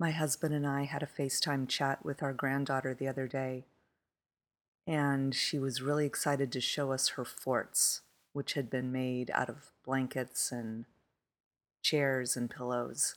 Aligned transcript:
My 0.00 0.12
husband 0.12 0.54
and 0.54 0.66
I 0.66 0.84
had 0.84 1.02
a 1.02 1.06
FaceTime 1.06 1.68
chat 1.68 2.04
with 2.04 2.22
our 2.22 2.32
granddaughter 2.32 2.94
the 2.94 3.08
other 3.08 3.26
day, 3.26 3.64
and 4.86 5.34
she 5.34 5.58
was 5.58 5.82
really 5.82 6.06
excited 6.06 6.52
to 6.52 6.60
show 6.60 6.92
us 6.92 7.10
her 7.10 7.24
forts, 7.24 8.02
which 8.32 8.52
had 8.52 8.70
been 8.70 8.92
made 8.92 9.28
out 9.34 9.48
of 9.48 9.72
blankets 9.84 10.52
and 10.52 10.84
chairs 11.82 12.36
and 12.36 12.48
pillows. 12.48 13.16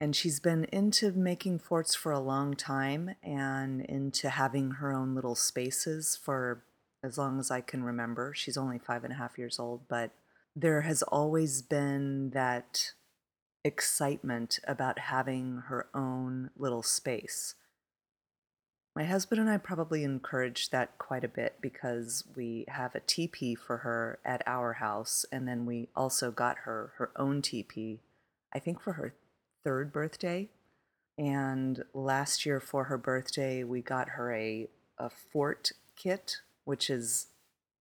And 0.00 0.16
she's 0.16 0.40
been 0.40 0.64
into 0.72 1.12
making 1.12 1.58
forts 1.58 1.94
for 1.94 2.10
a 2.12 2.18
long 2.18 2.54
time 2.54 3.16
and 3.22 3.82
into 3.82 4.30
having 4.30 4.70
her 4.72 4.90
own 4.90 5.14
little 5.14 5.34
spaces 5.34 6.16
for 6.16 6.64
as 7.04 7.18
long 7.18 7.38
as 7.38 7.50
I 7.50 7.60
can 7.60 7.84
remember. 7.84 8.32
She's 8.34 8.56
only 8.56 8.78
five 8.78 9.04
and 9.04 9.12
a 9.12 9.16
half 9.16 9.36
years 9.36 9.58
old, 9.58 9.86
but 9.86 10.12
there 10.56 10.80
has 10.80 11.02
always 11.02 11.60
been 11.60 12.30
that 12.30 12.92
excitement 13.64 14.58
about 14.66 14.98
having 14.98 15.62
her 15.68 15.86
own 15.94 16.50
little 16.56 16.82
space. 16.82 17.54
My 18.96 19.04
husband 19.04 19.40
and 19.40 19.48
I 19.48 19.56
probably 19.56 20.02
encouraged 20.02 20.72
that 20.72 20.98
quite 20.98 21.22
a 21.24 21.28
bit 21.28 21.56
because 21.60 22.24
we 22.34 22.64
have 22.68 22.94
a 22.94 23.00
teepee 23.00 23.54
for 23.54 23.78
her 23.78 24.18
at 24.24 24.42
our 24.46 24.74
house, 24.74 25.24
and 25.30 25.46
then 25.46 25.64
we 25.64 25.88
also 25.94 26.30
got 26.30 26.58
her 26.64 26.92
her 26.96 27.10
own 27.16 27.40
teepee, 27.40 28.00
I 28.52 28.58
think 28.58 28.80
for 28.80 28.94
her 28.94 29.14
third 29.62 29.92
birthday. 29.92 30.48
And 31.16 31.84
last 31.94 32.44
year 32.44 32.60
for 32.60 32.84
her 32.84 32.98
birthday, 32.98 33.62
we 33.62 33.80
got 33.80 34.10
her 34.10 34.32
a, 34.34 34.68
a 34.98 35.10
fort 35.10 35.72
kit, 35.94 36.38
which 36.64 36.90
is 36.90 37.26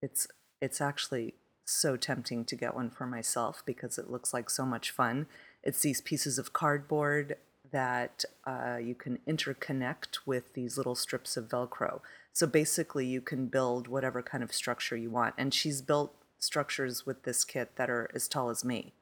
it's 0.02 0.28
it's 0.62 0.82
actually 0.82 1.34
so 1.66 1.96
tempting 1.96 2.46
to 2.46 2.56
get 2.56 2.76
one 2.76 2.90
for 2.90 3.06
myself 3.08 3.64
because 3.66 3.98
it 3.98 4.10
looks 4.10 4.34
like 4.34 4.50
so 4.50 4.66
much 4.66 4.92
fun. 4.92 5.28
It's 5.64 5.82
these 5.82 6.02
pieces 6.02 6.38
of 6.38 6.54
cardboard 6.54 7.38
that 7.72 8.26
uh, 8.46 8.78
you 8.82 8.96
can 8.96 9.20
interconnect 9.28 10.20
with 10.26 10.54
these 10.54 10.78
little 10.78 10.96
strips 10.96 11.38
of 11.38 11.50
Velcro. 11.50 12.02
So 12.34 12.48
basically, 12.48 13.06
you 13.06 13.22
can 13.22 13.48
build 13.48 13.88
whatever 13.88 14.22
kind 14.22 14.44
of 14.44 14.54
structure 14.54 14.96
you 14.96 15.10
want. 15.10 15.36
And 15.38 15.54
she's 15.54 15.82
built 15.82 16.14
structures 16.40 17.06
with 17.06 17.24
this 17.24 17.44
kit 17.44 17.76
that 17.76 17.90
are 17.90 18.10
as 18.14 18.28
tall 18.28 18.50
as 18.50 18.64
me. 18.64 18.94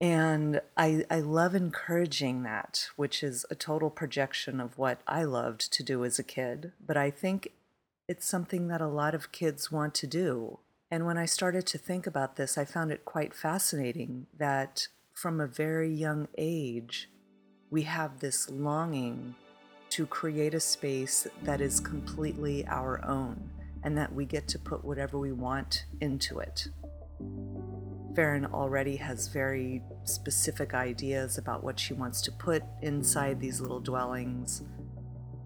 And 0.00 0.60
I, 0.76 1.04
I 1.10 1.20
love 1.20 1.54
encouraging 1.54 2.42
that, 2.42 2.88
which 2.96 3.22
is 3.22 3.46
a 3.50 3.54
total 3.54 3.90
projection 3.90 4.60
of 4.60 4.76
what 4.76 5.00
I 5.06 5.24
loved 5.24 5.72
to 5.72 5.82
do 5.82 6.04
as 6.04 6.18
a 6.18 6.24
kid. 6.24 6.72
But 6.84 6.96
I 6.96 7.10
think 7.10 7.48
it's 8.08 8.26
something 8.26 8.68
that 8.68 8.80
a 8.80 8.88
lot 8.88 9.14
of 9.14 9.32
kids 9.32 9.70
want 9.70 9.94
to 9.94 10.06
do. 10.06 10.58
And 10.90 11.06
when 11.06 11.16
I 11.16 11.24
started 11.24 11.66
to 11.68 11.78
think 11.78 12.06
about 12.06 12.36
this, 12.36 12.58
I 12.58 12.64
found 12.64 12.92
it 12.92 13.04
quite 13.04 13.34
fascinating 13.34 14.26
that 14.36 14.88
from 15.14 15.40
a 15.40 15.46
very 15.46 15.90
young 15.90 16.28
age, 16.36 17.08
we 17.70 17.82
have 17.82 18.18
this 18.18 18.50
longing 18.50 19.34
to 19.90 20.06
create 20.06 20.54
a 20.54 20.60
space 20.60 21.26
that 21.44 21.60
is 21.60 21.78
completely 21.78 22.66
our 22.66 23.02
own 23.04 23.48
and 23.84 23.96
that 23.96 24.12
we 24.12 24.24
get 24.24 24.48
to 24.48 24.58
put 24.58 24.84
whatever 24.84 25.18
we 25.18 25.30
want 25.30 25.86
into 26.00 26.40
it. 26.40 26.66
Farron 28.16 28.46
already 28.46 28.96
has 28.96 29.28
very 29.28 29.82
specific 30.04 30.74
ideas 30.74 31.38
about 31.38 31.62
what 31.62 31.78
she 31.78 31.94
wants 31.94 32.20
to 32.22 32.32
put 32.32 32.62
inside 32.82 33.40
these 33.40 33.60
little 33.60 33.80
dwellings. 33.80 34.62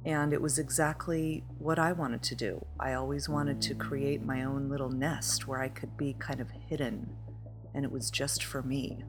And 0.05 0.33
it 0.33 0.41
was 0.41 0.59
exactly 0.59 1.45
what 1.59 1.79
I 1.79 1.93
wanted 1.93 2.23
to 2.25 2.35
do. 2.35 2.65
I 2.81 2.95
always 2.95 3.29
wanted 3.29 3.61
to 3.63 3.75
create 3.75 4.25
my 4.25 4.45
own 4.45 4.71
little 4.71 4.91
nest 4.91 5.47
where 5.47 5.61
I 5.61 5.69
could 5.69 5.97
be 5.97 6.15
kind 6.19 6.41
of 6.41 6.51
hidden, 6.51 7.11
and 7.75 7.85
it 7.85 7.93
was 7.93 8.11
just 8.11 8.45
for 8.45 8.63
me. 8.63 9.05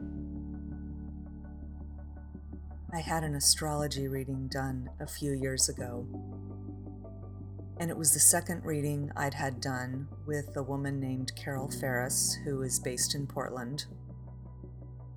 I 2.91 3.01
had 3.01 3.23
an 3.23 3.35
astrology 3.35 4.07
reading 4.07 4.47
done 4.47 4.89
a 4.99 5.05
few 5.05 5.33
years 5.33 5.69
ago. 5.69 6.07
And 7.79 7.91
it 7.91 7.97
was 7.97 8.13
the 8.13 8.19
second 8.19 8.65
reading 8.65 9.11
I'd 9.15 9.35
had 9.35 9.61
done 9.61 10.07
with 10.25 10.57
a 10.57 10.63
woman 10.63 10.99
named 10.99 11.33
Carol 11.35 11.69
Ferris, 11.69 12.35
who 12.43 12.63
is 12.63 12.79
based 12.79 13.13
in 13.13 13.27
Portland. 13.27 13.85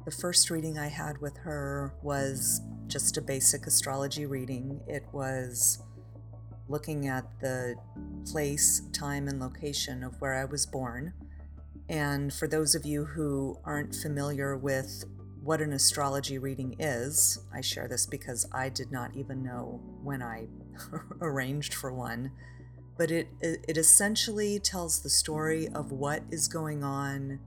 The 0.05 0.11
first 0.11 0.51
reading 0.51 0.79
I 0.79 0.89
had 0.89 1.17
with 1.19 1.39
her 1.39 1.95
was 2.03 2.61
just 2.89 3.17
a 3.17 3.23
basic 3.23 3.67
astrology 3.67 4.27
reading. 4.27 4.79
It 4.87 5.07
was 5.11 5.83
looking 6.69 7.09
at 7.09 7.25
the 7.41 7.75
place, 8.27 8.83
time, 8.93 9.29
and 9.29 9.41
location 9.41 10.05
of 10.05 10.21
where 10.21 10.35
I 10.35 10.45
was 10.45 10.67
born. 10.67 11.15
And 11.89 12.35
for 12.35 12.47
those 12.47 12.75
of 12.75 12.85
you 12.85 13.07
who 13.07 13.59
aren't 13.65 13.95
familiar 13.95 14.59
with 14.59 15.05
what 15.43 15.61
an 15.61 15.73
astrology 15.73 16.39
reading 16.39 16.77
is. 16.79 17.41
I 17.53 17.61
share 17.61 17.89
this 17.89 18.07
because 18.07 18.47
I 18.53 18.69
did 18.69 18.93
not 18.93 19.17
even 19.17 19.43
know 19.43 19.81
when 20.03 20.23
I 20.23 20.47
arranged 21.21 21.75
for 21.75 21.93
one. 21.93 22.31
But 22.97 23.11
it, 23.11 23.29
it 23.41 23.77
essentially 23.77 24.61
tells 24.61 25.03
the 25.03 25.11
story 25.11 25.67
of 25.69 25.91
what 25.91 26.23
is 26.31 26.47
going 26.47 26.85
on 26.85 27.41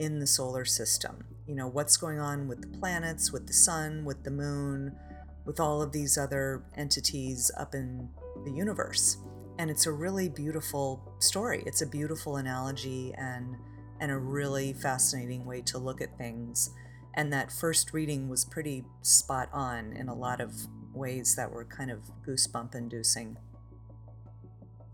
in 0.00 0.18
the 0.18 0.26
solar 0.26 0.64
system. 0.64 1.24
You 1.46 1.54
know, 1.54 1.68
what's 1.68 1.96
going 1.96 2.18
on 2.18 2.48
with 2.48 2.60
the 2.60 2.78
planets, 2.78 3.30
with 3.30 3.46
the 3.46 3.52
sun, 3.52 4.04
with 4.04 4.24
the 4.24 4.30
moon, 4.30 4.96
with 5.44 5.60
all 5.60 5.82
of 5.82 5.92
these 5.92 6.18
other 6.18 6.64
entities 6.76 7.52
up 7.56 7.74
in 7.74 8.08
the 8.44 8.50
universe. 8.50 9.18
And 9.58 9.70
it's 9.70 9.86
a 9.86 9.92
really 9.92 10.28
beautiful 10.28 11.14
story. 11.20 11.62
It's 11.66 11.82
a 11.82 11.86
beautiful 11.86 12.36
analogy 12.36 13.12
and 13.16 13.56
and 14.00 14.10
a 14.10 14.18
really 14.18 14.72
fascinating 14.72 15.44
way 15.44 15.60
to 15.62 15.78
look 15.78 16.00
at 16.00 16.16
things. 16.18 16.70
And 17.14 17.32
that 17.32 17.52
first 17.52 17.92
reading 17.92 18.28
was 18.28 18.44
pretty 18.44 18.84
spot 19.02 19.48
on 19.52 19.92
in 19.92 20.08
a 20.08 20.14
lot 20.14 20.40
of 20.40 20.54
ways 20.94 21.36
that 21.36 21.50
were 21.50 21.64
kind 21.64 21.90
of 21.90 22.10
goosebump 22.26 22.74
inducing. 22.74 23.36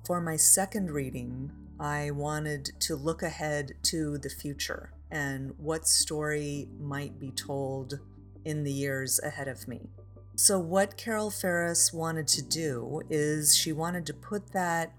For 0.07 0.21
my 0.21 0.37
second 0.37 0.91
reading, 0.91 1.51
I 1.79 2.11
wanted 2.11 2.73
to 2.81 2.97
look 2.97 3.23
ahead 3.23 3.73
to 3.85 4.19
the 4.19 4.31
future 4.31 4.93
and 5.11 5.55
what 5.59 5.87
story 5.87 6.69
might 6.81 7.19
be 7.19 7.31
told 7.31 8.01
in 8.45 8.65
the 8.65 8.73
years 8.73 9.21
ahead 9.23 9.49
of 9.49 9.69
me. 9.69 9.91
So, 10.37 10.59
what 10.59 10.97
Carol 10.97 11.31
Ferris 11.31 11.93
wanted 11.93 12.29
to 12.29 12.43
do 12.43 13.03
is 13.09 13.57
she 13.57 13.73
wanted 13.73 14.05
to 14.07 14.15
put 14.15 14.53
that 14.53 14.93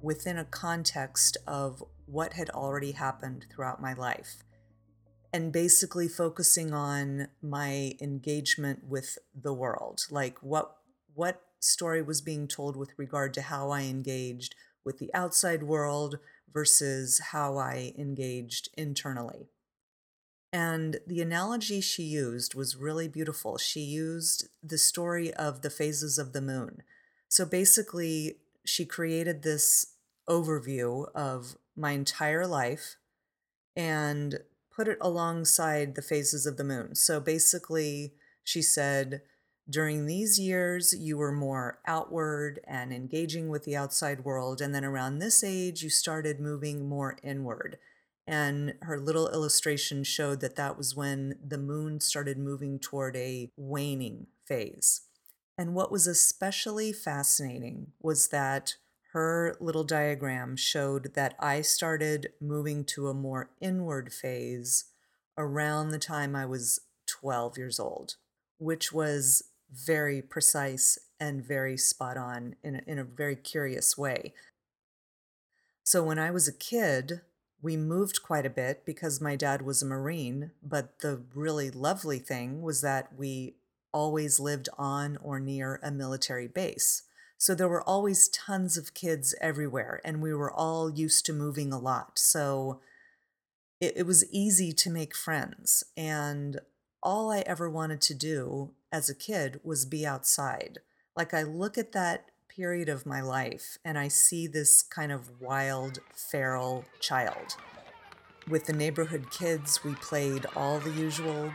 within 0.00 0.38
a 0.38 0.44
context 0.44 1.36
of 1.46 1.82
what 2.10 2.32
had 2.32 2.50
already 2.50 2.92
happened 2.92 3.46
throughout 3.50 3.80
my 3.80 3.92
life 3.92 4.42
and 5.32 5.52
basically 5.52 6.08
focusing 6.08 6.72
on 6.72 7.28
my 7.42 7.92
engagement 8.00 8.80
with 8.84 9.18
the 9.34 9.52
world 9.52 10.00
like 10.10 10.38
what 10.42 10.76
what 11.14 11.42
story 11.60 12.00
was 12.00 12.20
being 12.20 12.46
told 12.46 12.76
with 12.76 12.98
regard 12.98 13.34
to 13.34 13.42
how 13.42 13.70
i 13.70 13.82
engaged 13.82 14.54
with 14.84 14.98
the 14.98 15.12
outside 15.12 15.62
world 15.62 16.18
versus 16.52 17.20
how 17.30 17.58
i 17.58 17.92
engaged 17.98 18.68
internally. 18.76 19.48
And 20.50 20.98
the 21.06 21.20
analogy 21.20 21.82
she 21.82 22.04
used 22.04 22.54
was 22.54 22.74
really 22.74 23.06
beautiful. 23.06 23.58
She 23.58 23.80
used 23.80 24.48
the 24.62 24.78
story 24.78 25.32
of 25.34 25.60
the 25.60 25.68
phases 25.68 26.18
of 26.18 26.32
the 26.32 26.40
moon. 26.40 26.82
So 27.28 27.44
basically 27.44 28.38
she 28.64 28.86
created 28.86 29.42
this 29.42 29.94
overview 30.26 31.06
of 31.14 31.56
my 31.78 31.92
entire 31.92 32.46
life 32.46 32.96
and 33.76 34.40
put 34.74 34.88
it 34.88 34.98
alongside 35.00 35.94
the 35.94 36.02
phases 36.02 36.46
of 36.46 36.56
the 36.56 36.64
moon. 36.64 36.94
So 36.94 37.20
basically, 37.20 38.14
she 38.44 38.62
said, 38.62 39.22
during 39.70 40.06
these 40.06 40.38
years, 40.38 40.94
you 40.98 41.18
were 41.18 41.32
more 41.32 41.80
outward 41.86 42.60
and 42.66 42.92
engaging 42.92 43.50
with 43.50 43.64
the 43.64 43.76
outside 43.76 44.24
world. 44.24 44.60
And 44.60 44.74
then 44.74 44.84
around 44.84 45.18
this 45.18 45.44
age, 45.44 45.82
you 45.82 45.90
started 45.90 46.40
moving 46.40 46.88
more 46.88 47.18
inward. 47.22 47.78
And 48.26 48.74
her 48.82 48.98
little 48.98 49.28
illustration 49.30 50.04
showed 50.04 50.40
that 50.40 50.56
that 50.56 50.78
was 50.78 50.94
when 50.94 51.38
the 51.46 51.58
moon 51.58 52.00
started 52.00 52.38
moving 52.38 52.78
toward 52.78 53.16
a 53.16 53.50
waning 53.56 54.26
phase. 54.46 55.02
And 55.58 55.74
what 55.74 55.90
was 55.90 56.06
especially 56.06 56.92
fascinating 56.92 57.88
was 58.00 58.28
that 58.28 58.76
her 59.12 59.56
little 59.58 59.84
diagram 59.84 60.56
showed 60.56 61.14
that 61.14 61.34
I 61.38 61.62
started 61.62 62.32
moving 62.40 62.84
to 62.86 63.08
a 63.08 63.14
more 63.14 63.50
inward 63.60 64.12
phase 64.12 64.84
around 65.36 65.90
the 65.90 65.98
time 65.98 66.36
I 66.36 66.44
was 66.44 66.80
12 67.06 67.56
years 67.56 67.80
old, 67.80 68.16
which 68.58 68.92
was 68.92 69.44
very 69.72 70.20
precise 70.20 70.98
and 71.20 71.44
very 71.44 71.76
spot 71.76 72.16
on 72.16 72.56
in 72.62 72.76
a, 72.76 72.82
in 72.86 72.98
a 72.98 73.04
very 73.04 73.36
curious 73.36 73.96
way. 73.96 74.34
So 75.84 76.02
when 76.02 76.18
I 76.18 76.30
was 76.30 76.46
a 76.46 76.52
kid, 76.52 77.22
we 77.62 77.76
moved 77.76 78.22
quite 78.22 78.44
a 78.44 78.50
bit 78.50 78.84
because 78.84 79.20
my 79.20 79.36
dad 79.36 79.62
was 79.62 79.82
a 79.82 79.86
Marine, 79.86 80.52
but 80.62 81.00
the 81.00 81.22
really 81.34 81.70
lovely 81.70 82.18
thing 82.18 82.62
was 82.62 82.82
that 82.82 83.16
we 83.16 83.54
always 83.92 84.38
lived 84.38 84.68
on 84.76 85.16
or 85.22 85.40
near 85.40 85.80
a 85.82 85.90
military 85.90 86.46
base. 86.46 87.04
So 87.38 87.54
there 87.54 87.68
were 87.68 87.88
always 87.88 88.28
tons 88.28 88.76
of 88.76 88.94
kids 88.94 89.34
everywhere, 89.40 90.00
and 90.04 90.20
we 90.20 90.34
were 90.34 90.52
all 90.52 90.90
used 90.90 91.24
to 91.26 91.32
moving 91.32 91.72
a 91.72 91.78
lot. 91.78 92.18
So 92.18 92.80
it, 93.80 93.98
it 93.98 94.06
was 94.06 94.28
easy 94.32 94.72
to 94.72 94.90
make 94.90 95.14
friends. 95.14 95.84
And 95.96 96.58
all 97.00 97.30
I 97.30 97.40
ever 97.40 97.70
wanted 97.70 98.00
to 98.02 98.14
do 98.14 98.72
as 98.90 99.08
a 99.08 99.14
kid 99.14 99.60
was 99.62 99.86
be 99.86 100.04
outside. 100.04 100.80
Like, 101.16 101.32
I 101.32 101.44
look 101.44 101.78
at 101.78 101.92
that 101.92 102.26
period 102.48 102.88
of 102.88 103.06
my 103.06 103.20
life 103.20 103.78
and 103.84 103.96
I 103.96 104.08
see 104.08 104.48
this 104.48 104.82
kind 104.82 105.12
of 105.12 105.40
wild, 105.40 106.00
feral 106.12 106.86
child. 106.98 107.56
With 108.48 108.66
the 108.66 108.72
neighborhood 108.72 109.30
kids, 109.30 109.84
we 109.84 109.94
played 109.94 110.44
all 110.56 110.80
the 110.80 110.90
usual 110.90 111.52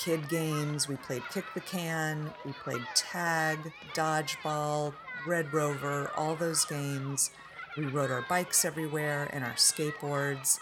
kid 0.00 0.28
games. 0.28 0.88
We 0.88 0.96
played 0.96 1.22
kick 1.32 1.44
the 1.54 1.60
can, 1.60 2.32
we 2.44 2.52
played 2.52 2.84
tag, 2.96 3.72
dodgeball, 3.94 4.94
Red 5.26 5.52
Rover, 5.52 6.10
all 6.16 6.34
those 6.34 6.64
games. 6.64 7.30
We 7.76 7.86
rode 7.86 8.10
our 8.10 8.24
bikes 8.28 8.64
everywhere 8.64 9.28
and 9.32 9.44
our 9.44 9.54
skateboards. 9.54 10.58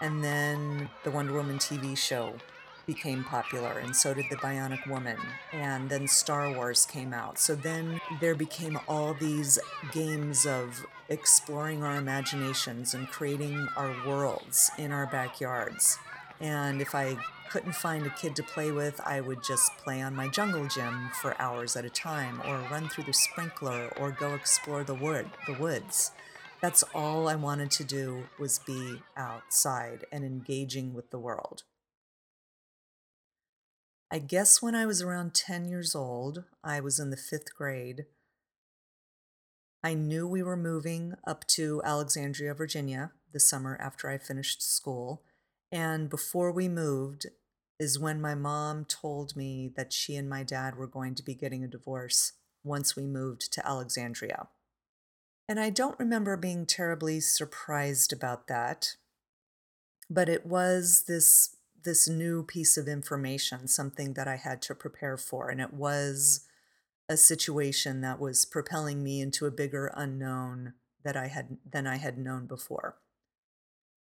And 0.00 0.22
then 0.22 0.90
the 1.04 1.10
Wonder 1.10 1.32
Woman 1.32 1.58
TV 1.58 1.96
show 1.96 2.34
became 2.86 3.22
popular, 3.24 3.78
and 3.78 3.94
so 3.94 4.12
did 4.12 4.24
the 4.30 4.36
Bionic 4.36 4.88
Woman. 4.88 5.16
And 5.52 5.88
then 5.88 6.08
Star 6.08 6.52
Wars 6.52 6.86
came 6.86 7.12
out. 7.12 7.38
So 7.38 7.54
then 7.54 8.00
there 8.20 8.34
became 8.34 8.78
all 8.88 9.14
these 9.14 9.58
games 9.92 10.46
of 10.46 10.84
exploring 11.08 11.82
our 11.82 11.96
imaginations 11.96 12.94
and 12.94 13.08
creating 13.08 13.68
our 13.76 13.94
worlds 14.06 14.70
in 14.78 14.90
our 14.90 15.06
backyards. 15.06 15.98
And 16.40 16.80
if 16.80 16.94
I 16.94 17.16
couldn't 17.52 17.74
find 17.74 18.06
a 18.06 18.10
kid 18.10 18.34
to 18.34 18.42
play 18.42 18.72
with, 18.72 18.98
I 19.04 19.20
would 19.20 19.44
just 19.44 19.76
play 19.76 20.00
on 20.00 20.16
my 20.16 20.26
jungle 20.26 20.66
gym 20.68 21.10
for 21.20 21.38
hours 21.38 21.76
at 21.76 21.84
a 21.84 21.90
time, 21.90 22.40
or 22.46 22.66
run 22.70 22.88
through 22.88 23.04
the 23.04 23.12
sprinkler, 23.12 23.92
or 24.00 24.10
go 24.10 24.32
explore 24.32 24.84
the 24.84 24.94
wood, 24.94 25.28
the 25.46 25.52
woods. 25.52 26.12
That's 26.62 26.82
all 26.94 27.28
I 27.28 27.34
wanted 27.34 27.70
to 27.72 27.84
do 27.84 28.24
was 28.38 28.58
be 28.60 29.02
outside 29.18 30.06
and 30.10 30.24
engaging 30.24 30.94
with 30.94 31.10
the 31.10 31.18
world. 31.18 31.64
I 34.10 34.18
guess 34.18 34.62
when 34.62 34.74
I 34.74 34.86
was 34.86 35.02
around 35.02 35.34
10 35.34 35.68
years 35.68 35.94
old, 35.94 36.44
I 36.64 36.80
was 36.80 36.98
in 36.98 37.10
the 37.10 37.18
fifth 37.18 37.54
grade. 37.54 38.06
I 39.84 39.92
knew 39.92 40.26
we 40.26 40.42
were 40.42 40.56
moving 40.56 41.16
up 41.26 41.46
to 41.48 41.82
Alexandria, 41.84 42.54
Virginia, 42.54 43.12
the 43.30 43.40
summer 43.40 43.76
after 43.78 44.08
I 44.08 44.16
finished 44.16 44.62
school. 44.62 45.22
And 45.70 46.08
before 46.08 46.50
we 46.50 46.66
moved, 46.66 47.26
is 47.78 47.98
when 47.98 48.20
my 48.20 48.34
mom 48.34 48.84
told 48.84 49.36
me 49.36 49.72
that 49.76 49.92
she 49.92 50.16
and 50.16 50.28
my 50.28 50.42
dad 50.42 50.76
were 50.76 50.86
going 50.86 51.14
to 51.14 51.22
be 51.22 51.34
getting 51.34 51.64
a 51.64 51.68
divorce 51.68 52.32
once 52.64 52.94
we 52.94 53.06
moved 53.06 53.52
to 53.52 53.66
Alexandria. 53.66 54.48
And 55.48 55.58
I 55.58 55.70
don't 55.70 55.98
remember 55.98 56.36
being 56.36 56.66
terribly 56.66 57.20
surprised 57.20 58.12
about 58.12 58.46
that, 58.46 58.96
but 60.08 60.28
it 60.28 60.46
was 60.46 61.04
this 61.08 61.56
this 61.84 62.08
new 62.08 62.44
piece 62.44 62.76
of 62.76 62.86
information, 62.86 63.66
something 63.66 64.14
that 64.14 64.28
I 64.28 64.36
had 64.36 64.62
to 64.62 64.74
prepare 64.74 65.16
for, 65.16 65.48
and 65.48 65.60
it 65.60 65.74
was 65.74 66.46
a 67.08 67.16
situation 67.16 68.00
that 68.02 68.20
was 68.20 68.44
propelling 68.44 69.02
me 69.02 69.20
into 69.20 69.46
a 69.46 69.50
bigger 69.50 69.92
unknown 69.96 70.74
that 71.04 71.16
I 71.16 71.26
had 71.26 71.58
than 71.68 71.86
I 71.86 71.96
had 71.96 72.18
known 72.18 72.46
before. 72.46 72.98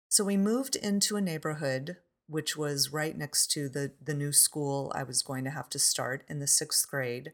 So 0.09 0.25
we 0.25 0.35
moved 0.35 0.75
into 0.75 1.15
a 1.15 1.21
neighborhood 1.21 1.97
which 2.31 2.55
was 2.55 2.93
right 2.93 3.17
next 3.17 3.51
to 3.51 3.67
the, 3.67 3.91
the 4.01 4.13
new 4.13 4.31
school 4.31 4.89
I 4.95 5.03
was 5.03 5.21
going 5.21 5.43
to 5.43 5.49
have 5.49 5.69
to 5.71 5.79
start 5.79 6.23
in 6.29 6.39
the 6.39 6.47
sixth 6.47 6.89
grade. 6.89 7.33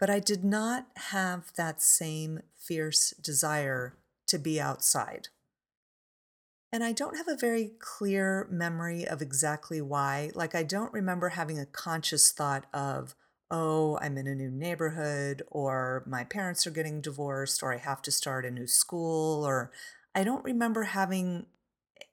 But 0.00 0.10
I 0.10 0.18
did 0.18 0.44
not 0.44 0.88
have 0.96 1.52
that 1.56 1.80
same 1.80 2.40
fierce 2.56 3.10
desire 3.22 3.96
to 4.26 4.38
be 4.38 4.60
outside. 4.60 5.28
And 6.72 6.82
I 6.82 6.90
don't 6.92 7.16
have 7.16 7.28
a 7.28 7.36
very 7.36 7.70
clear 7.78 8.48
memory 8.50 9.06
of 9.06 9.22
exactly 9.22 9.80
why. 9.80 10.32
Like, 10.34 10.54
I 10.54 10.64
don't 10.64 10.92
remember 10.92 11.30
having 11.30 11.60
a 11.60 11.64
conscious 11.64 12.32
thought 12.32 12.66
of, 12.74 13.14
oh, 13.52 13.98
I'm 14.02 14.18
in 14.18 14.26
a 14.26 14.34
new 14.34 14.50
neighborhood, 14.50 15.42
or 15.48 16.02
my 16.06 16.24
parents 16.24 16.66
are 16.66 16.72
getting 16.72 17.00
divorced, 17.00 17.62
or 17.62 17.72
I 17.72 17.78
have 17.78 18.02
to 18.02 18.10
start 18.10 18.44
a 18.44 18.50
new 18.50 18.66
school, 18.66 19.46
or 19.46 19.70
I 20.12 20.24
don't 20.24 20.44
remember 20.44 20.82
having 20.82 21.46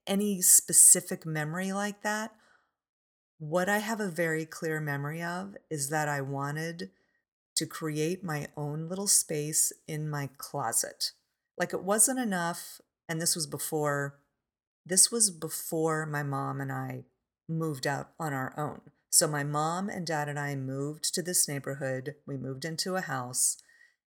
any 0.07 0.41
specific 0.41 1.25
memory 1.25 1.71
like 1.71 2.01
that. 2.03 2.31
What 3.37 3.67
I 3.67 3.79
have 3.79 3.99
a 3.99 4.09
very 4.09 4.45
clear 4.45 4.79
memory 4.79 5.21
of 5.21 5.55
is 5.69 5.89
that 5.89 6.07
I 6.07 6.21
wanted 6.21 6.91
to 7.55 7.65
create 7.65 8.23
my 8.23 8.47
own 8.55 8.87
little 8.87 9.07
space 9.07 9.71
in 9.87 10.09
my 10.09 10.29
closet. 10.37 11.11
Like 11.57 11.73
it 11.73 11.83
wasn't 11.83 12.19
enough, 12.19 12.81
and 13.07 13.21
this 13.21 13.35
was 13.35 13.47
before 13.47 14.19
this 14.85 15.11
was 15.11 15.31
before 15.31 16.05
my 16.05 16.21
mom 16.21 16.61
and 16.61 16.71
I 16.71 17.05
moved 17.49 17.87
out 17.87 18.09
on 18.19 18.33
our 18.33 18.53
own. 18.57 18.81
So 19.09 19.27
my 19.27 19.43
mom 19.43 19.89
and 19.89 20.05
dad 20.05 20.29
and 20.29 20.37
I 20.37 20.55
moved 20.55 21.13
to 21.15 21.21
this 21.21 21.47
neighborhood. 21.47 22.15
We 22.27 22.37
moved 22.37 22.65
into 22.65 22.95
a 22.95 23.01
house. 23.01 23.57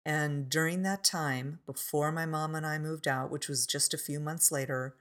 And 0.06 0.50
during 0.50 0.84
that 0.84 1.04
time, 1.04 1.60
before 1.66 2.12
my 2.12 2.26
mom 2.26 2.56
and 2.56 2.66
I 2.66 2.78
moved 2.78 3.08
out, 3.08 3.32
which 3.32 3.50
was 3.50 3.66
just 3.66 3.94
a 3.94 4.00
few 4.00 4.20
months 4.20 4.52
later, 4.52 4.96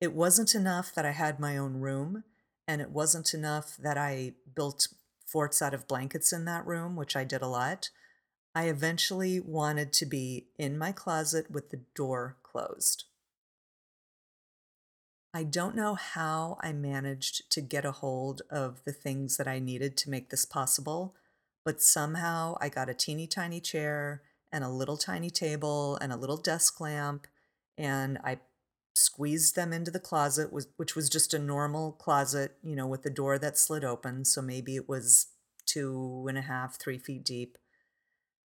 it 0.00 0.12
wasn't 0.12 0.54
enough 0.54 0.94
that 0.94 1.06
I 1.06 1.12
had 1.12 1.40
my 1.40 1.56
own 1.56 1.74
room, 1.74 2.24
and 2.68 2.80
it 2.80 2.90
wasn't 2.90 3.34
enough 3.34 3.76
that 3.76 3.96
I 3.96 4.34
built 4.54 4.88
forts 5.24 5.60
out 5.60 5.74
of 5.74 5.88
blankets 5.88 6.32
in 6.32 6.44
that 6.44 6.66
room, 6.66 6.96
which 6.96 7.16
I 7.16 7.24
did 7.24 7.42
a 7.42 7.48
lot. 7.48 7.90
I 8.54 8.64
eventually 8.64 9.40
wanted 9.40 9.92
to 9.94 10.06
be 10.06 10.46
in 10.58 10.78
my 10.78 10.92
closet 10.92 11.50
with 11.50 11.70
the 11.70 11.80
door 11.94 12.36
closed. 12.42 13.04
I 15.34 15.42
don't 15.42 15.76
know 15.76 15.94
how 15.94 16.56
I 16.62 16.72
managed 16.72 17.50
to 17.50 17.60
get 17.60 17.84
a 17.84 17.92
hold 17.92 18.40
of 18.48 18.82
the 18.84 18.92
things 18.92 19.36
that 19.36 19.46
I 19.46 19.58
needed 19.58 19.96
to 19.98 20.10
make 20.10 20.30
this 20.30 20.46
possible, 20.46 21.14
but 21.64 21.82
somehow 21.82 22.56
I 22.60 22.70
got 22.70 22.88
a 22.88 22.94
teeny 22.94 23.26
tiny 23.26 23.60
chair 23.60 24.22
and 24.50 24.64
a 24.64 24.70
little 24.70 24.96
tiny 24.96 25.28
table 25.28 25.98
and 26.00 26.10
a 26.10 26.16
little 26.16 26.38
desk 26.38 26.80
lamp, 26.80 27.26
and 27.76 28.16
I 28.24 28.38
squeezed 28.96 29.54
them 29.54 29.72
into 29.72 29.90
the 29.90 30.00
closet, 30.00 30.50
which 30.76 30.96
was 30.96 31.10
just 31.10 31.34
a 31.34 31.38
normal 31.38 31.92
closet, 31.92 32.56
you 32.62 32.74
know, 32.74 32.86
with 32.86 33.02
the 33.02 33.10
door 33.10 33.38
that 33.38 33.58
slid 33.58 33.84
open. 33.84 34.24
So 34.24 34.40
maybe 34.40 34.74
it 34.74 34.88
was 34.88 35.26
two 35.66 36.24
and 36.28 36.38
a 36.38 36.42
half, 36.42 36.80
three 36.80 36.98
feet 36.98 37.24
deep. 37.24 37.58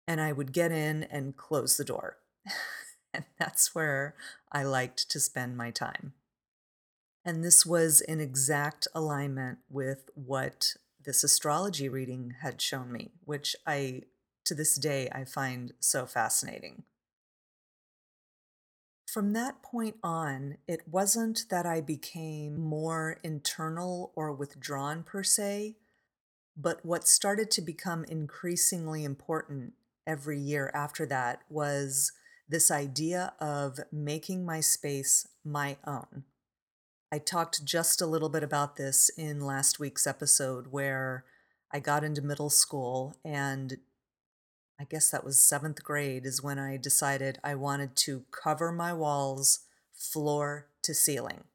And 0.06 0.20
I 0.20 0.34
would 0.34 0.52
get 0.52 0.72
in 0.72 1.04
and 1.04 1.38
close 1.38 1.78
the 1.78 1.86
door. 1.86 2.18
and 3.14 3.24
that's 3.40 3.74
where 3.74 4.16
I 4.52 4.64
liked 4.64 5.10
to 5.12 5.20
spend 5.22 5.56
my 5.56 5.72
time. 5.72 6.14
And 7.24 7.42
this 7.42 7.66
was 7.66 8.02
in 8.02 8.20
exact 8.20 8.86
alignment 8.94 9.60
with 9.70 10.10
what 10.14 10.74
this 11.06 11.24
astrology 11.24 11.88
reading 11.88 12.36
had 12.42 12.62
shown 12.62 12.92
me, 12.92 13.12
which 13.24 13.56
I, 13.66 14.02
to 14.44 14.54
this 14.54 14.76
day, 14.76 15.08
I 15.10 15.24
find 15.24 15.72
so 15.80 16.06
fascinating. 16.06 16.84
From 19.14 19.34
that 19.34 19.62
point 19.62 19.98
on, 20.02 20.58
it 20.68 20.88
wasn't 20.88 21.46
that 21.52 21.68
I 21.68 21.82
became 21.82 22.60
more 22.60 23.20
internal 23.22 24.12
or 24.16 24.34
withdrawn 24.34 25.04
per 25.04 25.22
se, 25.22 25.76
but 26.58 26.84
what 26.84 27.08
started 27.08 27.52
to 27.52 27.62
become 27.62 28.06
increasingly 28.06 29.04
important 29.04 29.74
every 30.08 30.40
year 30.40 30.72
after 30.74 31.06
that 31.06 31.42
was 31.48 32.12
this 32.50 32.72
idea 32.72 33.34
of 33.40 33.80
making 33.92 34.48
my 34.48 34.62
space 34.62 35.28
my 35.46 35.78
own. 35.86 36.24
I 37.12 37.20
talked 37.20 37.64
just 37.64 38.02
a 38.02 38.08
little 38.08 38.30
bit 38.30 38.42
about 38.42 38.78
this 38.78 39.10
in 39.10 39.42
last 39.42 39.80
week's 39.80 40.08
episode 40.08 40.72
where 40.72 41.24
I 41.72 41.80
got 41.80 42.04
into 42.04 42.24
middle 42.24 42.50
school 42.50 43.16
and 43.24 43.78
I 44.80 44.86
guess 44.86 45.10
that 45.12 45.24
was 45.24 45.40
seventh 45.40 45.84
grade, 45.84 46.26
is 46.26 46.44
when 46.44 46.60
I 46.60 46.78
decided 46.78 47.40
I 47.44 47.56
wanted 47.56 47.96
to 47.98 48.26
cover 48.32 48.72
my 48.72 48.94
walls 48.94 49.60
floor 49.94 50.68
to 50.84 50.94
ceiling 50.94 51.46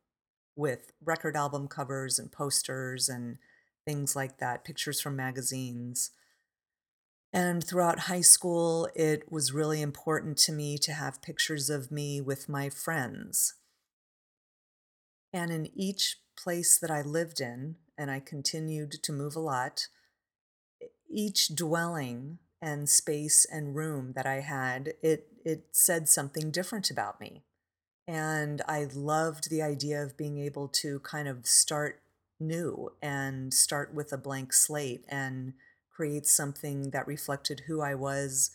with 0.57 0.93
record 1.05 1.37
album 1.37 1.69
covers 1.69 2.19
and 2.19 2.33
posters 2.33 3.09
and 3.09 3.39
things 3.85 4.17
like 4.17 4.39
that, 4.39 4.65
pictures 4.65 5.01
from 5.01 5.17
magazines. 5.17 6.11
And 7.33 7.63
throughout 7.63 8.01
high 8.01 8.23
school, 8.23 8.89
it 8.95 9.31
was 9.31 9.53
really 9.53 9.83
important 9.83 10.39
to 10.39 10.53
me 10.53 10.79
to 10.79 10.93
have 10.93 11.23
pictures 11.23 11.69
of 11.69 11.91
me 11.91 12.21
with 12.21 12.49
my 12.49 12.71
friends. 12.71 13.55
And 15.33 15.51
in 15.51 15.69
each 15.75 16.17
place 16.37 16.79
that 16.79 16.91
I 16.91 17.03
lived 17.03 17.41
in, 17.41 17.77
and 17.99 18.11
I 18.11 18.21
continued 18.21 18.93
to 19.03 19.13
move 19.13 19.37
a 19.37 19.41
lot, 19.41 19.89
each 21.11 21.55
dwelling 21.55 22.39
and 22.61 22.89
space 22.89 23.45
and 23.45 23.77
room 23.77 24.13
that 24.15 24.27
I 24.27 24.41
had, 24.41 24.95
it 25.03 25.29
it 25.45 25.67
said 25.73 26.09
something 26.09 26.51
different 26.51 26.91
about 26.91 27.21
me. 27.21 27.43
And 28.07 28.63
I 28.67 28.87
loved 28.93 29.51
the 29.51 29.63
idea 29.63 30.03
of 30.03 30.17
being 30.17 30.39
able 30.39 30.69
to 30.69 31.01
kind 31.01 31.29
of 31.29 31.47
start 31.47 32.03
new 32.41 32.93
and 33.03 33.53
start 33.53 33.95
with 33.95 34.13
a 34.13 34.19
blank 34.19 34.53
slate 34.53 35.05
and 35.09 35.55
create 35.91 36.27
something 36.27 36.91
that 36.91 37.07
reflected 37.07 37.63
who 37.67 37.81
I 37.81 37.95
was 37.95 38.51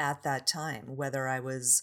at 0.00 0.22
that 0.22 0.46
time, 0.46 0.96
whether 0.96 1.28
I 1.28 1.40
was 1.40 1.82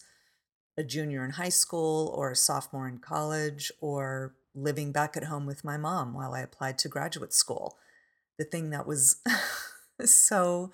a 0.77 0.84
junior 0.84 1.24
in 1.24 1.32
high 1.32 1.50
school 1.50 2.13
or 2.15 2.32
a 2.32 2.36
sophomore 2.36 2.88
in 2.88 3.00
college 3.00 3.72
or 3.79 4.36
living 4.53 4.91
back 4.91 5.15
at 5.15 5.25
home 5.25 5.46
with 5.46 5.63
my 5.63 5.77
mom 5.77 6.13
while 6.13 6.34
I 6.34 6.41
applied 6.41 6.77
to 6.79 6.89
graduate 6.89 7.34
school. 7.34 7.77
the 8.38 8.44
thing 8.46 8.70
that 8.72 8.86
was 8.86 9.15
so 10.05 10.72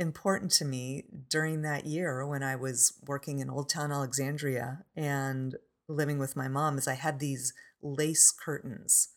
important 0.00 0.50
to 0.50 0.64
me 0.64 1.04
during 1.28 1.60
that 1.60 1.86
year 1.86 2.26
when 2.26 2.42
I 2.42 2.56
was 2.56 2.94
working 3.06 3.38
in 3.38 3.50
Old 3.50 3.68
Town 3.68 3.92
Alexandria 3.92 4.84
and 4.96 5.54
living 5.88 6.18
with 6.18 6.34
my 6.34 6.48
mom 6.48 6.78
is 6.78 6.88
I 6.88 6.94
had 6.94 7.20
these 7.20 7.52
lace 7.82 8.30
curtains 8.30 9.10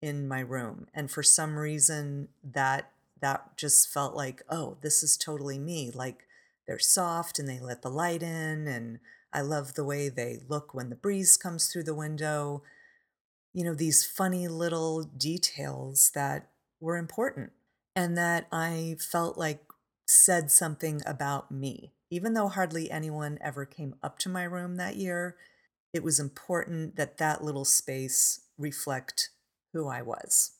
in 0.00 0.28
my 0.28 0.38
room. 0.38 0.86
And 0.94 1.10
for 1.10 1.24
some 1.24 1.58
reason 1.58 2.28
that 2.42 2.92
that 3.20 3.56
just 3.56 3.88
felt 3.88 4.14
like 4.14 4.42
oh 4.48 4.76
this 4.80 5.02
is 5.02 5.16
totally 5.16 5.58
me. 5.58 5.90
Like 5.92 6.28
they're 6.68 6.78
soft 6.78 7.40
and 7.40 7.48
they 7.48 7.58
let 7.58 7.82
the 7.82 7.90
light 7.90 8.22
in 8.22 8.68
and 8.68 9.00
I 9.32 9.40
love 9.40 9.74
the 9.74 9.84
way 9.84 10.08
they 10.08 10.38
look 10.48 10.72
when 10.72 10.88
the 10.88 10.96
breeze 10.96 11.36
comes 11.36 11.66
through 11.66 11.84
the 11.84 11.94
window. 11.94 12.62
You 13.52 13.64
know 13.64 13.74
these 13.74 14.06
funny 14.06 14.46
little 14.46 15.02
details 15.02 16.12
that 16.14 16.50
were 16.80 16.96
important 16.96 17.50
and 17.96 18.16
that 18.16 18.46
I 18.52 18.94
felt 19.00 19.36
like 19.36 19.67
said 20.08 20.50
something 20.50 21.02
about 21.04 21.50
me. 21.50 21.92
Even 22.10 22.32
though 22.32 22.48
hardly 22.48 22.90
anyone 22.90 23.38
ever 23.40 23.66
came 23.66 23.94
up 24.02 24.18
to 24.18 24.28
my 24.28 24.42
room 24.42 24.76
that 24.76 24.96
year, 24.96 25.36
it 25.92 26.02
was 26.02 26.18
important 26.18 26.96
that 26.96 27.18
that 27.18 27.44
little 27.44 27.64
space 27.64 28.40
reflect 28.56 29.30
who 29.72 29.88
I 29.88 30.02
was. 30.02 30.52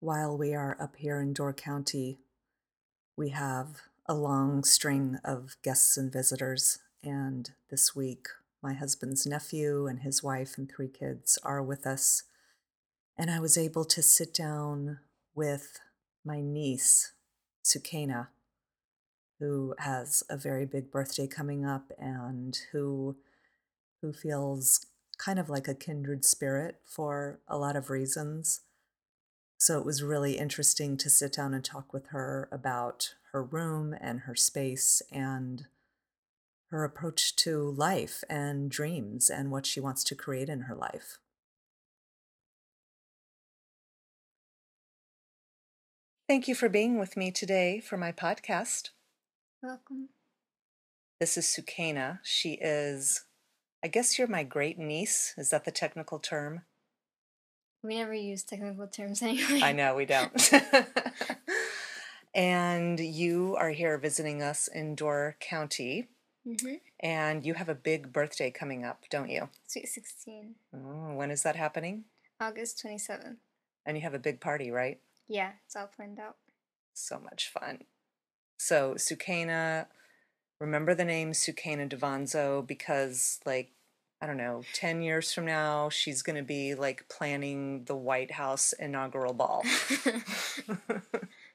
While 0.00 0.36
we 0.36 0.52
are 0.52 0.76
up 0.80 0.96
here 0.96 1.20
in 1.20 1.32
Door 1.32 1.54
County, 1.54 2.18
we 3.16 3.28
have 3.28 3.82
a 4.06 4.14
long 4.14 4.64
string 4.64 5.18
of 5.24 5.56
guests 5.62 5.96
and 5.96 6.12
visitors, 6.12 6.80
and 7.04 7.52
this 7.70 7.94
week, 7.94 8.26
my 8.62 8.74
husband's 8.74 9.26
nephew 9.26 9.86
and 9.86 10.00
his 10.00 10.22
wife 10.22 10.58
and 10.58 10.68
three 10.68 10.88
kids 10.88 11.38
are 11.44 11.62
with 11.62 11.86
us. 11.86 12.24
And 13.16 13.30
I 13.30 13.38
was 13.38 13.56
able 13.56 13.84
to 13.84 14.02
sit 14.02 14.34
down 14.34 14.98
with 15.34 15.78
my 16.24 16.40
niece, 16.40 17.12
Sukena, 17.64 18.28
who 19.38 19.74
has 19.78 20.22
a 20.30 20.36
very 20.36 20.66
big 20.66 20.90
birthday 20.90 21.26
coming 21.26 21.64
up 21.64 21.90
and 21.98 22.58
who 22.72 23.16
who 24.00 24.12
feels 24.12 24.86
kind 25.18 25.38
of 25.38 25.48
like 25.48 25.68
a 25.68 25.74
kindred 25.74 26.24
spirit 26.24 26.80
for 26.84 27.38
a 27.46 27.56
lot 27.56 27.76
of 27.76 27.90
reasons. 27.90 28.62
So 29.58 29.78
it 29.78 29.86
was 29.86 30.02
really 30.02 30.38
interesting 30.38 30.96
to 30.96 31.08
sit 31.08 31.32
down 31.32 31.54
and 31.54 31.64
talk 31.64 31.92
with 31.92 32.08
her 32.08 32.48
about 32.50 33.14
her 33.30 33.44
room 33.44 33.94
and 34.00 34.20
her 34.20 34.34
space 34.34 35.02
and 35.12 35.66
her 36.72 36.84
approach 36.84 37.36
to 37.36 37.70
life 37.70 38.24
and 38.28 38.70
dreams 38.70 39.30
and 39.30 39.52
what 39.52 39.66
she 39.66 39.78
wants 39.78 40.02
to 40.04 40.16
create 40.16 40.48
in 40.48 40.62
her 40.62 40.74
life. 40.74 41.18
Thank 46.32 46.48
you 46.48 46.54
for 46.54 46.70
being 46.70 46.98
with 46.98 47.14
me 47.14 47.30
today 47.30 47.78
for 47.78 47.98
my 47.98 48.10
podcast. 48.10 48.88
Welcome. 49.62 50.08
This 51.20 51.36
is 51.36 51.44
Sukena. 51.44 52.20
She 52.22 52.52
is, 52.52 53.26
I 53.84 53.88
guess 53.88 54.18
you're 54.18 54.26
my 54.26 54.42
great 54.42 54.78
niece. 54.78 55.34
Is 55.36 55.50
that 55.50 55.66
the 55.66 55.70
technical 55.70 56.18
term? 56.18 56.62
We 57.82 57.96
never 57.96 58.14
use 58.14 58.44
technical 58.44 58.86
terms 58.86 59.20
anyway. 59.22 59.60
I 59.62 59.72
know, 59.72 59.94
we 59.94 60.06
don't. 60.06 60.50
and 62.34 62.98
you 62.98 63.54
are 63.58 63.68
here 63.68 63.98
visiting 63.98 64.42
us 64.42 64.68
in 64.68 64.94
Door 64.94 65.36
County. 65.38 66.08
Mm-hmm. 66.48 66.76
And 67.00 67.44
you 67.44 67.52
have 67.52 67.68
a 67.68 67.74
big 67.74 68.10
birthday 68.10 68.50
coming 68.50 68.86
up, 68.86 69.04
don't 69.10 69.28
you? 69.28 69.50
Sweet 69.66 69.86
16. 69.86 70.54
Oh, 70.74 71.12
when 71.12 71.30
is 71.30 71.42
that 71.42 71.56
happening? 71.56 72.04
August 72.40 72.82
27th. 72.82 73.36
And 73.84 73.98
you 73.98 74.02
have 74.02 74.14
a 74.14 74.18
big 74.18 74.40
party, 74.40 74.70
right? 74.70 74.98
Yeah, 75.32 75.52
it's 75.64 75.74
all 75.74 75.86
planned 75.86 76.20
out. 76.20 76.36
So 76.92 77.18
much 77.18 77.48
fun. 77.48 77.84
So, 78.58 78.96
Sukena, 78.96 79.86
remember 80.60 80.94
the 80.94 81.06
name 81.06 81.32
Sukena 81.32 81.88
Devanzo 81.88 82.66
because, 82.66 83.40
like, 83.46 83.70
I 84.20 84.26
don't 84.26 84.36
know, 84.36 84.62
10 84.74 85.00
years 85.00 85.32
from 85.32 85.46
now, 85.46 85.88
she's 85.88 86.20
going 86.20 86.36
to 86.36 86.42
be 86.42 86.74
like 86.74 87.08
planning 87.08 87.84
the 87.84 87.96
White 87.96 88.32
House 88.32 88.74
inaugural 88.74 89.32
ball. 89.32 89.64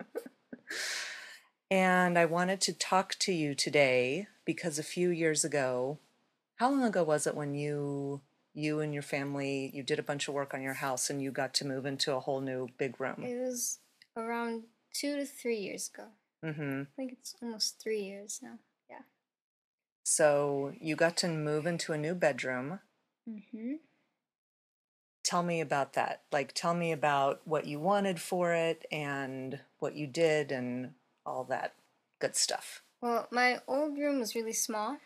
and 1.69 2.17
I 2.17 2.25
wanted 2.25 2.61
to 2.61 2.73
talk 2.73 3.13
to 3.19 3.31
you 3.31 3.53
today 3.53 4.25
because 4.43 4.79
a 4.79 4.83
few 4.83 5.11
years 5.11 5.45
ago, 5.45 5.99
how 6.55 6.71
long 6.71 6.83
ago 6.83 7.03
was 7.03 7.27
it 7.27 7.35
when 7.35 7.53
you 7.53 8.21
you 8.57 8.79
and 8.79 8.91
your 8.93 9.03
family 9.03 9.69
you 9.73 9.83
did 9.83 9.99
a 9.99 10.03
bunch 10.09 10.27
of 10.27 10.33
work 10.33 10.53
on 10.53 10.61
your 10.61 10.73
house 10.85 11.09
and 11.11 11.21
you 11.21 11.29
got 11.31 11.53
to 11.53 11.65
move 11.65 11.85
into 11.85 12.13
a 12.15 12.19
whole 12.19 12.41
new 12.41 12.67
big 12.77 12.99
room 12.99 13.21
It 13.23 13.39
was 13.39 13.79
around 14.15 14.63
two 14.99 15.15
to 15.17 15.25
three 15.25 15.57
years 15.67 15.89
ago. 15.93 16.07
mm-hmm. 16.43 16.81
I 16.81 16.95
think 16.95 17.11
it's 17.13 17.35
almost 17.41 17.79
three 17.81 18.01
years 18.01 18.39
now. 18.41 18.57
Yeah. 18.89 19.03
so 20.03 20.73
you 20.79 20.95
got 20.95 21.15
to 21.17 21.27
move 21.27 21.65
into 21.67 21.93
a 21.93 21.97
new 21.97 22.15
bedroom 22.15 22.79
Mm-hmm. 23.29 23.73
tell 25.23 25.43
me 25.43 25.59
about 25.59 25.93
that 25.93 26.21
like 26.31 26.53
tell 26.53 26.73
me 26.73 26.93
about 26.93 27.41
what 27.45 27.65
you 27.67 27.77
wanted 27.79 28.21
for 28.21 28.53
it 28.53 28.85
and 28.91 29.59
what 29.79 29.95
you 29.95 30.07
did 30.07 30.51
and 30.51 30.91
all 31.25 31.43
that 31.43 31.73
good 32.19 32.35
stuff 32.37 32.81
Well, 33.01 33.27
my 33.31 33.59
old 33.67 33.97
room 33.97 34.19
was 34.19 34.33
really 34.33 34.53
small, 34.53 34.97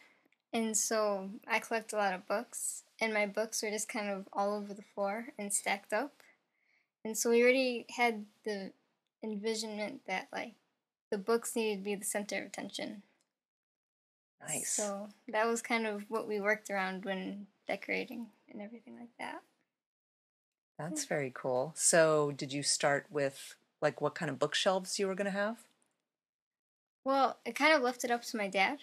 and 0.53 0.77
so 0.77 1.29
I 1.47 1.59
collect 1.59 1.91
a 1.93 1.97
lot 1.97 2.13
of 2.13 2.27
books, 2.27 2.83
and 3.01 3.13
my 3.13 3.25
books 3.25 3.61
were 3.61 3.71
just 3.71 3.89
kind 3.89 4.09
of 4.09 4.29
all 4.31 4.53
over 4.55 4.73
the 4.73 4.83
floor 4.95 5.27
and 5.37 5.51
stacked 5.53 5.91
up. 5.91 6.13
And 7.03 7.17
so 7.17 7.31
we 7.31 7.41
already 7.41 7.87
had 7.97 8.25
the 8.45 8.71
envisionment 9.23 10.01
that 10.07 10.27
like 10.31 10.53
the 11.09 11.17
books 11.17 11.55
needed 11.55 11.79
to 11.79 11.83
be 11.83 11.95
the 11.95 12.05
center 12.05 12.39
of 12.39 12.45
attention. 12.45 13.01
nice 14.47 14.69
So 14.69 15.09
that 15.27 15.47
was 15.47 15.61
kind 15.61 15.85
of 15.85 16.05
what 16.09 16.27
we 16.27 16.39
worked 16.39 16.69
around 16.69 17.03
when 17.03 17.47
decorating 17.67 18.27
and 18.51 18.61
everything 18.61 18.95
like 18.99 19.09
that. 19.19 19.41
that's 20.77 21.05
very 21.05 21.31
cool 21.33 21.71
so 21.75 22.31
did 22.35 22.51
you 22.51 22.63
start 22.63 23.05
with 23.11 23.55
like 23.81 24.01
what 24.01 24.15
kind 24.15 24.29
of 24.29 24.39
bookshelves 24.39 24.97
you 24.99 25.07
were 25.07 25.15
going 25.15 25.25
to 25.25 25.31
have 25.31 25.57
Well, 27.03 27.37
I 27.47 27.51
kind 27.51 27.73
of 27.73 27.81
left 27.81 28.03
it 28.03 28.11
up 28.11 28.23
to 28.25 28.37
my 28.37 28.47
dad, 28.47 28.79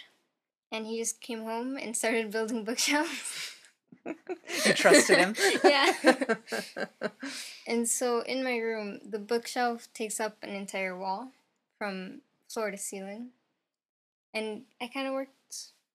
and 0.73 0.87
he 0.87 0.99
just 0.99 1.21
came 1.21 1.43
home 1.43 1.77
and 1.77 1.97
started 1.97 2.31
building 2.37 2.65
bookshelves. 2.65 3.53
You 4.67 4.73
trusted 4.75 5.19
him 5.19 5.35
yeah. 5.65 5.93
and 7.67 7.89
so 7.89 8.21
in 8.21 8.43
my 8.45 8.57
room, 8.59 9.01
the 9.09 9.19
bookshelf 9.19 9.89
takes 9.95 10.21
up 10.21 10.37
an 10.43 10.51
entire 10.51 10.97
wall 10.97 11.31
from 11.79 12.21
floor 12.49 12.71
to 12.71 12.79
ceiling. 12.79 13.29
And 14.35 14.63
I 14.81 14.89
kind 14.89 15.07
of 15.07 15.15
worked 15.15 15.33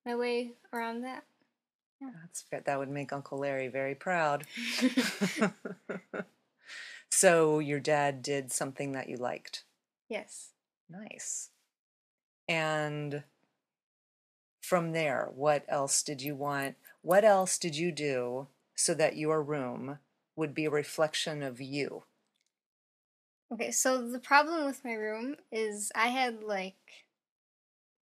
my 0.05 0.15
way 0.15 0.51
around 0.71 1.01
that. 1.01 1.23
That's 2.01 2.41
fair. 2.41 2.61
That 2.61 2.79
would 2.79 2.89
make 2.89 3.13
Uncle 3.13 3.37
Larry 3.37 3.67
very 3.67 3.95
proud. 3.95 4.45
so 7.09 7.59
your 7.59 7.79
dad 7.79 8.21
did 8.21 8.51
something 8.51 8.91
that 8.93 9.09
you 9.09 9.17
liked. 9.17 9.63
yes. 10.09 10.49
Nice. 10.89 11.49
And 12.47 13.23
from 14.61 14.91
there, 14.91 15.29
what 15.33 15.63
else 15.67 16.03
did 16.03 16.21
you 16.21 16.35
want? 16.35 16.75
What 17.03 17.25
else 17.25 17.57
did 17.57 17.75
you 17.75 17.91
do 17.91 18.47
so 18.75 18.93
that 18.93 19.17
your 19.17 19.43
room 19.43 19.99
would 20.37 20.55
be 20.55 20.63
a 20.63 20.69
reflection 20.71 21.43
of 21.43 21.59
you? 21.59 22.03
Okay, 23.51 23.71
so 23.71 24.09
the 24.09 24.19
problem 24.19 24.65
with 24.65 24.85
my 24.85 24.93
room 24.93 25.35
is 25.51 25.91
I 25.93 26.07
had 26.07 26.43
like 26.43 26.77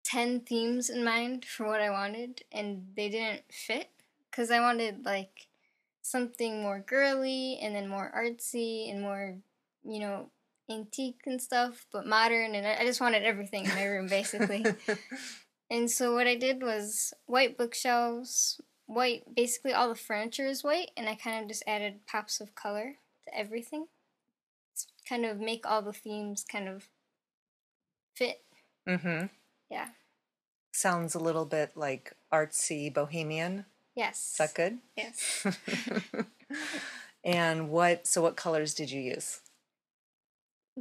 10 0.03 0.39
themes 0.39 0.89
in 0.89 1.03
mind 1.03 1.45
for 1.45 1.67
what 1.67 1.81
I 1.81 1.91
wanted, 1.91 2.41
and 2.51 2.87
they 2.95 3.09
didn't 3.09 3.43
fit 3.51 3.91
because 4.31 4.49
I 4.49 4.59
wanted 4.59 5.05
like 5.05 5.47
something 6.01 6.63
more 6.63 6.79
girly 6.79 7.59
and 7.61 7.75
then 7.75 7.87
more 7.87 8.11
artsy 8.17 8.89
and 8.89 9.01
more, 9.03 9.37
you 9.83 9.99
know, 9.99 10.31
antique 10.67 11.21
and 11.27 11.39
stuff, 11.39 11.85
but 11.91 12.07
modern. 12.07 12.55
And 12.55 12.65
I 12.65 12.77
I 12.81 12.85
just 12.85 13.01
wanted 13.01 13.21
everything 13.21 13.65
in 13.65 13.75
my 13.75 13.85
room 13.85 14.07
basically. 14.07 14.65
and 15.69 15.91
so 15.91 16.15
what 16.15 16.25
I 16.25 16.35
did 16.35 16.63
was 16.63 17.13
white 17.27 17.55
bookshelves, 17.55 18.59
white, 18.89 19.35
basically 19.35 19.71
all 19.71 19.89
the 19.89 19.95
furniture 19.95 20.45
is 20.45 20.63
white, 20.63 20.91
and 20.97 21.07
I 21.07 21.15
kind 21.15 21.41
of 21.41 21.47
just 21.47 21.63
added 21.67 22.05
pops 22.07 22.41
of 22.41 22.55
color 22.55 22.95
to 23.25 23.37
everything. 23.37 23.87
To 24.77 24.85
kind 25.07 25.25
of 25.25 25.39
make 25.39 25.65
all 25.65 25.81
the 25.81 25.93
themes 25.93 26.45
kind 26.49 26.67
of 26.67 26.87
fit. 28.15 28.41
mm-hmm. 28.87 29.27
Yeah. 29.69 29.89
Sounds 30.71 31.15
a 31.15 31.19
little 31.19 31.45
bit 31.45 31.71
like 31.75 32.13
artsy 32.33 32.93
bohemian. 32.93 33.65
Yes. 33.95 34.31
Is 34.31 34.37
that 34.37 34.53
good? 34.53 34.77
Yes. 34.97 35.45
and 37.23 37.69
what? 37.69 38.07
So 38.07 38.21
what 38.21 38.35
colors 38.35 38.73
did 38.73 38.89
you 38.89 39.01
use? 39.01 39.41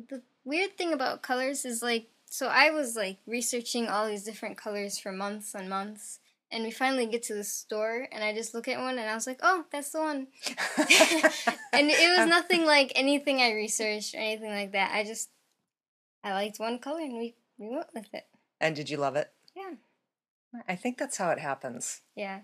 the 0.08 0.22
weird 0.44 0.76
thing 0.76 0.92
about 0.92 1.22
colors 1.22 1.64
is 1.64 1.82
like 1.82 2.06
so 2.26 2.46
I 2.46 2.70
was 2.70 2.94
like 2.94 3.18
researching 3.26 3.88
all 3.88 4.06
these 4.06 4.24
different 4.24 4.56
colors 4.56 4.98
for 4.98 5.12
months 5.12 5.54
and 5.54 5.68
months 5.68 6.20
and 6.50 6.64
we 6.64 6.70
finally 6.70 7.06
get 7.06 7.22
to 7.24 7.34
the 7.34 7.44
store, 7.44 8.08
and 8.10 8.24
I 8.24 8.32
just 8.34 8.54
look 8.54 8.68
at 8.68 8.80
one, 8.80 8.98
and 8.98 9.08
I 9.08 9.14
was 9.14 9.26
like, 9.26 9.40
"Oh, 9.42 9.64
that's 9.70 9.90
the 9.90 10.00
one." 10.00 10.28
and 11.72 11.90
it 11.90 12.18
was 12.18 12.28
nothing 12.28 12.64
like 12.64 12.92
anything 12.94 13.40
I 13.40 13.52
researched 13.52 14.14
or 14.14 14.18
anything 14.18 14.50
like 14.50 14.72
that. 14.72 14.92
I 14.94 15.04
just 15.04 15.30
I 16.24 16.32
liked 16.32 16.58
one 16.58 16.78
color, 16.78 17.00
and 17.00 17.14
we 17.18 17.34
we 17.58 17.68
went 17.68 17.94
with 17.94 18.12
it. 18.12 18.26
And 18.60 18.74
did 18.74 18.90
you 18.90 18.96
love 18.96 19.16
it? 19.16 19.30
Yeah. 19.56 19.74
I 20.66 20.76
think 20.76 20.98
that's 20.98 21.18
how 21.18 21.30
it 21.30 21.38
happens. 21.38 22.00
Yeah. 22.16 22.40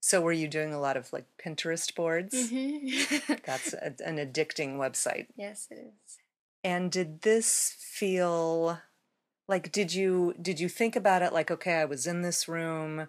So 0.00 0.20
were 0.20 0.32
you 0.32 0.46
doing 0.46 0.72
a 0.72 0.80
lot 0.80 0.96
of 0.96 1.12
like 1.12 1.26
Pinterest 1.42 1.94
boards? 1.94 2.34
Mm-hmm. 2.34 3.32
That's 3.44 3.72
a, 3.72 3.86
an 4.04 4.18
addicting 4.18 4.76
website. 4.76 5.26
yes, 5.36 5.66
it 5.70 5.78
is. 5.78 6.18
And 6.62 6.92
did 6.92 7.22
this 7.22 7.74
feel 7.78 8.78
like 9.48 9.72
did 9.72 9.94
you 9.94 10.34
did 10.40 10.60
you 10.60 10.68
think 10.68 10.96
about 10.96 11.22
it 11.22 11.32
like 11.32 11.50
okay, 11.50 11.74
I 11.74 11.84
was 11.86 12.06
in 12.06 12.22
this 12.22 12.46
room 12.46 13.08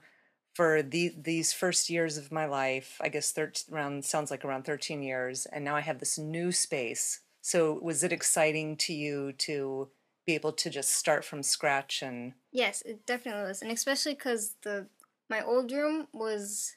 for 0.57 0.81
the 0.81 1.13
these 1.15 1.53
first 1.53 1.87
years 1.87 2.17
of 2.17 2.31
my 2.31 2.47
life, 2.47 2.97
I 2.99 3.09
guess 3.09 3.31
13 3.31 3.75
around 3.75 4.05
sounds 4.05 4.31
like 4.31 4.43
around 4.43 4.63
13 4.63 5.03
years 5.03 5.45
and 5.45 5.63
now 5.63 5.75
I 5.75 5.81
have 5.81 5.99
this 5.99 6.17
new 6.17 6.51
space. 6.51 7.21
So 7.41 7.73
was 7.79 8.03
it 8.03 8.11
exciting 8.11 8.75
to 8.77 8.93
you 8.93 9.33
to 9.33 9.91
be 10.25 10.33
able 10.33 10.53
to 10.53 10.71
just 10.71 10.95
start 10.95 11.23
from 11.23 11.43
scratch 11.43 12.01
and 12.01 12.33
Yes, 12.51 12.81
it 12.81 13.05
definitely 13.05 13.43
was, 13.47 13.61
and 13.61 13.71
especially 13.71 14.15
because 14.15 14.55
the 14.63 14.87
my 15.29 15.43
old 15.43 15.71
room 15.71 16.07
was 16.11 16.75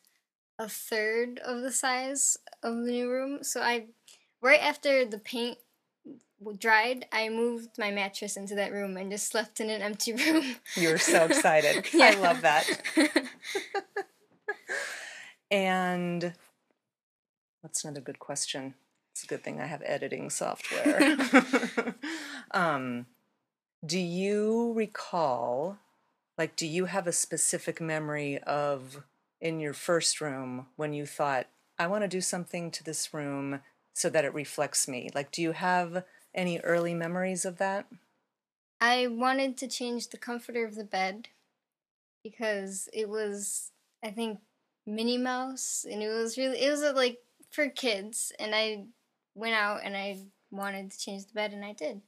a 0.59 0.69
third 0.69 1.39
of 1.39 1.63
the 1.63 1.73
size 1.73 2.37
of 2.63 2.85
the 2.85 2.93
new 2.93 3.11
room. 3.11 3.43
So 3.43 3.63
I, 3.63 3.87
right 4.43 4.61
after 4.61 5.07
the 5.07 5.19
paint 5.19 5.59
dried, 6.59 7.07
I 7.13 7.29
moved 7.29 7.79
my 7.79 7.91
mattress 7.91 8.37
into 8.37 8.55
that 8.57 8.73
room 8.73 8.97
and 8.97 9.11
just 9.11 9.29
slept 9.29 9.61
in 9.61 9.71
an 9.71 9.83
empty 9.83 10.13
room. 10.15 10.57
you 10.77 10.89
were 10.91 10.99
so 10.99 11.25
excited. 11.25 11.87
I 11.95 12.15
love 12.15 12.41
that. 12.43 12.67
And 15.51 16.33
that's 17.63 17.85
another 17.85 18.01
good 18.01 18.21
question. 18.21 18.75
It's 19.13 19.25
a 19.25 19.27
good 19.27 19.43
thing 19.43 19.61
I 19.61 19.67
have 19.67 19.83
editing 19.85 20.31
software. 20.31 21.17
um, 22.53 23.07
do 23.85 23.99
you 23.99 24.73
recall, 24.75 25.79
like, 26.39 26.55
do 26.55 26.67
you 26.67 26.85
have 26.85 27.07
a 27.09 27.13
specific 27.13 27.81
memory 27.81 28.39
of 28.45 29.03
in 29.41 29.59
your 29.59 29.73
first 29.75 30.21
room 30.21 30.67
when 30.77 30.93
you 30.93 31.05
thought, 31.05 31.49
I 31.79 31.89
want 31.89 32.05
to 32.05 32.09
do 32.09 32.21
something 32.21 32.71
to 32.71 32.85
this 32.85 33.13
room 33.13 33.61
so 33.93 34.09
that 34.11 34.25
it 34.25 34.33
reflects 34.33 34.87
me? 34.87 35.11
Like, 35.15 35.33
do 35.33 35.43
you 35.43 35.53
have 35.53 36.05
any 36.35 36.59
early 36.61 36.95
memories 36.95 37.45
of 37.45 37.59
that? 37.59 37.87
I 38.81 39.07
wanted 39.09 39.57
to 39.59 39.69
change 39.69 40.09
the 40.09 40.19
comforter 40.19 40.65
of 40.65 40.75
the 40.75 40.85
bed 40.85 41.29
because 42.25 42.89
it 42.93 43.09
was, 43.09 43.73
I 44.03 44.11
think, 44.11 44.41
Minnie 44.87 45.19
Mouse, 45.19 45.85
and 45.91 46.03
it 46.03 46.09
was 46.09 46.39
really, 46.39 46.63
it 46.63 46.71
was 46.71 46.83
uh, 46.83 46.93
like 46.95 47.19
for 47.51 47.69
kids, 47.69 48.33
and 48.39 48.55
I 48.55 48.85
went 49.35 49.55
out 49.55 49.81
and 49.85 49.97
I 49.97 50.19
wanted 50.51 50.91
to 50.91 50.99
change 50.99 51.27
the 51.27 51.35
bed, 51.35 51.53
and 51.53 51.65
I 51.65 51.73
did. 51.73 52.01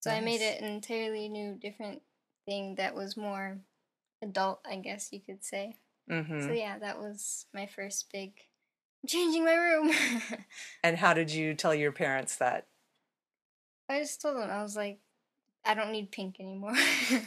So 0.00 0.10
I 0.10 0.20
made 0.20 0.40
it 0.40 0.60
an 0.60 0.68
entirely 0.68 1.28
new, 1.28 1.54
different 1.54 2.00
thing 2.46 2.76
that 2.76 2.94
was 2.94 3.16
more 3.16 3.58
adult, 4.22 4.60
I 4.64 4.76
guess 4.76 5.08
you 5.12 5.20
could 5.20 5.44
say. 5.44 5.76
Mm-hmm. 6.10 6.42
So 6.42 6.52
yeah, 6.52 6.78
that 6.78 6.98
was 6.98 7.46
my 7.52 7.66
first 7.66 8.06
big 8.12 8.32
changing 9.06 9.44
my 9.44 9.54
room. 9.54 9.92
And 10.82 10.96
how 10.96 11.14
did 11.14 11.32
you 11.32 11.54
tell 11.54 11.74
your 11.74 11.92
parents 11.92 12.36
that? 12.36 12.66
I 13.88 14.00
just 14.00 14.20
told 14.20 14.36
them 14.36 14.50
I 14.50 14.62
was 14.62 14.76
like, 14.76 14.98
I 15.64 15.74
don't 15.74 15.92
need 15.92 16.10
pink 16.12 16.36
anymore. 16.40 16.74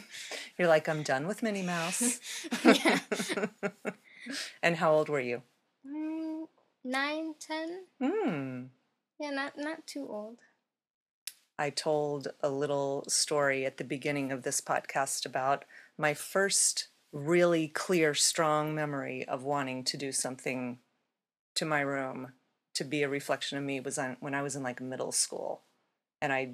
You're 0.58 0.68
like, 0.68 0.88
I'm 0.88 1.02
done 1.02 1.26
with 1.26 1.42
Minnie 1.42 1.62
Mouse. 1.62 2.20
yeah. 2.64 2.98
and 4.62 4.76
how 4.76 4.92
old 4.94 5.08
were 5.08 5.20
you? 5.20 5.42
Mm, 5.86 6.46
Nine, 6.84 7.34
ten. 7.38 7.84
Hmm. 8.00 8.62
Yeah, 9.18 9.30
not 9.30 9.52
not 9.58 9.86
too 9.86 10.06
old. 10.08 10.38
I 11.58 11.68
told 11.68 12.28
a 12.40 12.48
little 12.48 13.04
story 13.06 13.66
at 13.66 13.76
the 13.76 13.84
beginning 13.84 14.32
of 14.32 14.42
this 14.42 14.62
podcast 14.62 15.26
about 15.26 15.66
my 15.98 16.14
first 16.14 16.88
really 17.12 17.68
clear, 17.68 18.14
strong 18.14 18.74
memory 18.74 19.26
of 19.28 19.42
wanting 19.42 19.84
to 19.84 19.98
do 19.98 20.10
something 20.10 20.78
to 21.54 21.66
my 21.66 21.80
room 21.80 22.32
to 22.74 22.84
be 22.84 23.02
a 23.02 23.08
reflection 23.10 23.58
of 23.58 23.64
me 23.64 23.78
was 23.80 23.98
on, 23.98 24.16
when 24.20 24.34
I 24.34 24.40
was 24.40 24.56
in 24.56 24.62
like 24.62 24.80
middle 24.80 25.12
school. 25.12 25.62
And 26.20 26.32
I, 26.32 26.52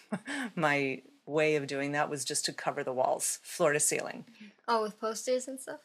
my 0.54 1.02
way 1.26 1.56
of 1.56 1.66
doing 1.66 1.92
that 1.92 2.10
was 2.10 2.24
just 2.24 2.44
to 2.46 2.52
cover 2.52 2.82
the 2.82 2.92
walls, 2.92 3.38
floor 3.42 3.72
to 3.72 3.80
ceiling. 3.80 4.24
Oh, 4.66 4.82
with 4.82 5.00
posters 5.00 5.48
and 5.48 5.60
stuff. 5.60 5.80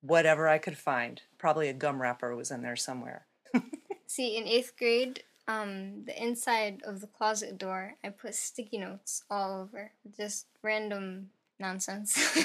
Whatever 0.00 0.48
I 0.48 0.58
could 0.58 0.76
find. 0.76 1.22
Probably 1.38 1.68
a 1.68 1.72
gum 1.72 2.00
wrapper 2.02 2.34
was 2.36 2.50
in 2.50 2.62
there 2.62 2.76
somewhere. 2.76 3.26
See, 4.06 4.36
in 4.36 4.46
eighth 4.46 4.76
grade, 4.78 5.22
um, 5.48 6.04
the 6.04 6.22
inside 6.22 6.82
of 6.84 7.00
the 7.00 7.06
closet 7.06 7.56
door, 7.58 7.94
I 8.04 8.10
put 8.10 8.34
sticky 8.34 8.78
notes 8.78 9.22
all 9.30 9.60
over, 9.62 9.92
just 10.16 10.46
random 10.62 11.30
nonsense. 11.58 12.16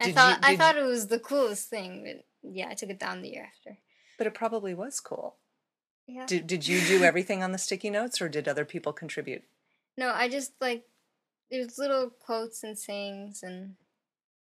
I 0.00 0.04
Did 0.04 0.08
you- 0.08 0.12
thought 0.14 0.38
I 0.42 0.56
thought 0.56 0.76
it 0.76 0.84
was 0.84 1.06
the 1.06 1.18
coolest 1.18 1.68
thing, 1.70 2.04
but 2.04 2.24
yeah, 2.52 2.68
I 2.70 2.74
took 2.74 2.90
it 2.90 2.98
down 2.98 3.22
the 3.22 3.30
year 3.30 3.46
after. 3.46 3.78
But 4.18 4.26
it 4.26 4.34
probably 4.34 4.74
was 4.74 5.00
cool. 5.00 5.36
Yeah. 6.06 6.26
Did, 6.26 6.46
did 6.46 6.66
you 6.68 6.80
do 6.80 7.02
everything 7.02 7.42
on 7.42 7.52
the 7.52 7.58
sticky 7.58 7.90
notes 7.90 8.20
or 8.20 8.28
did 8.28 8.46
other 8.48 8.64
people 8.64 8.92
contribute? 8.92 9.42
No, 9.98 10.12
I 10.14 10.28
just 10.28 10.52
like 10.60 10.84
there's 11.50 11.78
little 11.78 12.10
quotes 12.10 12.62
and 12.62 12.78
sayings 12.78 13.42
and 13.42 13.74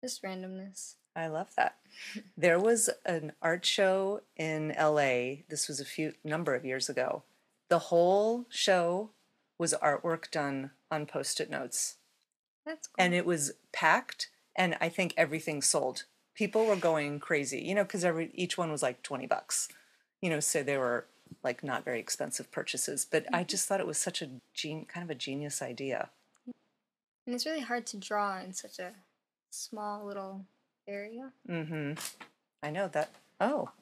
just 0.03 0.21
randomness. 0.23 0.95
I 1.15 1.27
love 1.27 1.49
that. 1.57 1.77
There 2.37 2.59
was 2.59 2.89
an 3.05 3.31
art 3.41 3.65
show 3.65 4.21
in 4.35 4.75
LA. 4.77 5.43
This 5.49 5.67
was 5.69 5.79
a 5.79 5.85
few 5.85 6.13
number 6.25 6.53
of 6.53 6.65
years 6.65 6.89
ago. 6.89 7.23
The 7.69 7.79
whole 7.79 8.45
show 8.49 9.11
was 9.57 9.73
artwork 9.81 10.29
done 10.29 10.71
on 10.91 11.05
post-it 11.05 11.49
notes 11.49 11.95
That's 12.65 12.87
cool. 12.87 12.95
and 12.99 13.13
it 13.13 13.25
was 13.25 13.53
packed 13.71 14.29
and 14.57 14.77
I 14.81 14.89
think 14.89 15.13
everything 15.15 15.61
sold. 15.61 16.03
People 16.35 16.65
were 16.65 16.75
going 16.75 17.19
crazy, 17.21 17.61
you 17.61 17.73
know, 17.73 17.85
cuz 17.85 18.03
every 18.03 18.31
each 18.33 18.57
one 18.57 18.69
was 18.71 18.83
like 18.83 19.01
20 19.01 19.25
bucks. 19.25 19.69
You 20.21 20.29
know, 20.29 20.41
so 20.41 20.61
they 20.63 20.77
were 20.77 21.07
like 21.43 21.63
not 21.63 21.83
very 21.85 21.99
expensive 21.99 22.51
purchases, 22.51 23.05
but 23.09 23.25
I 23.33 23.43
just 23.43 23.67
thought 23.67 23.79
it 23.79 23.87
was 23.87 23.97
such 23.97 24.21
a 24.21 24.29
gen- 24.53 24.85
kind 24.85 25.03
of 25.03 25.09
a 25.09 25.15
genius 25.15 25.61
idea. 25.61 26.09
and 26.45 27.33
it's 27.35 27.45
really 27.45 27.61
hard 27.61 27.85
to 27.87 27.97
draw 27.97 28.39
in 28.39 28.53
such 28.53 28.79
a 28.79 28.91
small 29.49 30.05
little 30.05 30.45
area. 30.87 31.31
Mm-hmm. 31.49 31.93
I 32.63 32.69
know 32.71 32.87
that. 32.89 33.09
Oh. 33.39 33.69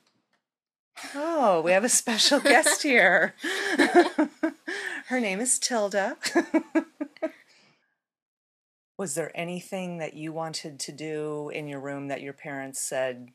Oh, 1.16 1.60
we 1.62 1.72
have 1.72 1.84
a 1.84 1.90
special 1.90 2.40
guest 2.40 2.84
here. 2.84 3.34
Her 5.08 5.20
name 5.20 5.40
is 5.40 5.58
Tilda. 5.58 6.18
Was 8.98 9.16
there 9.16 9.32
anything 9.34 9.98
that 9.98 10.14
you 10.14 10.32
wanted 10.32 10.80
to 10.82 10.92
do 10.92 11.50
in 11.50 11.68
your 11.68 11.80
room 11.80 12.10
that 12.10 12.22
your 12.22 12.34
parents 12.34 12.80
said, 12.80 13.30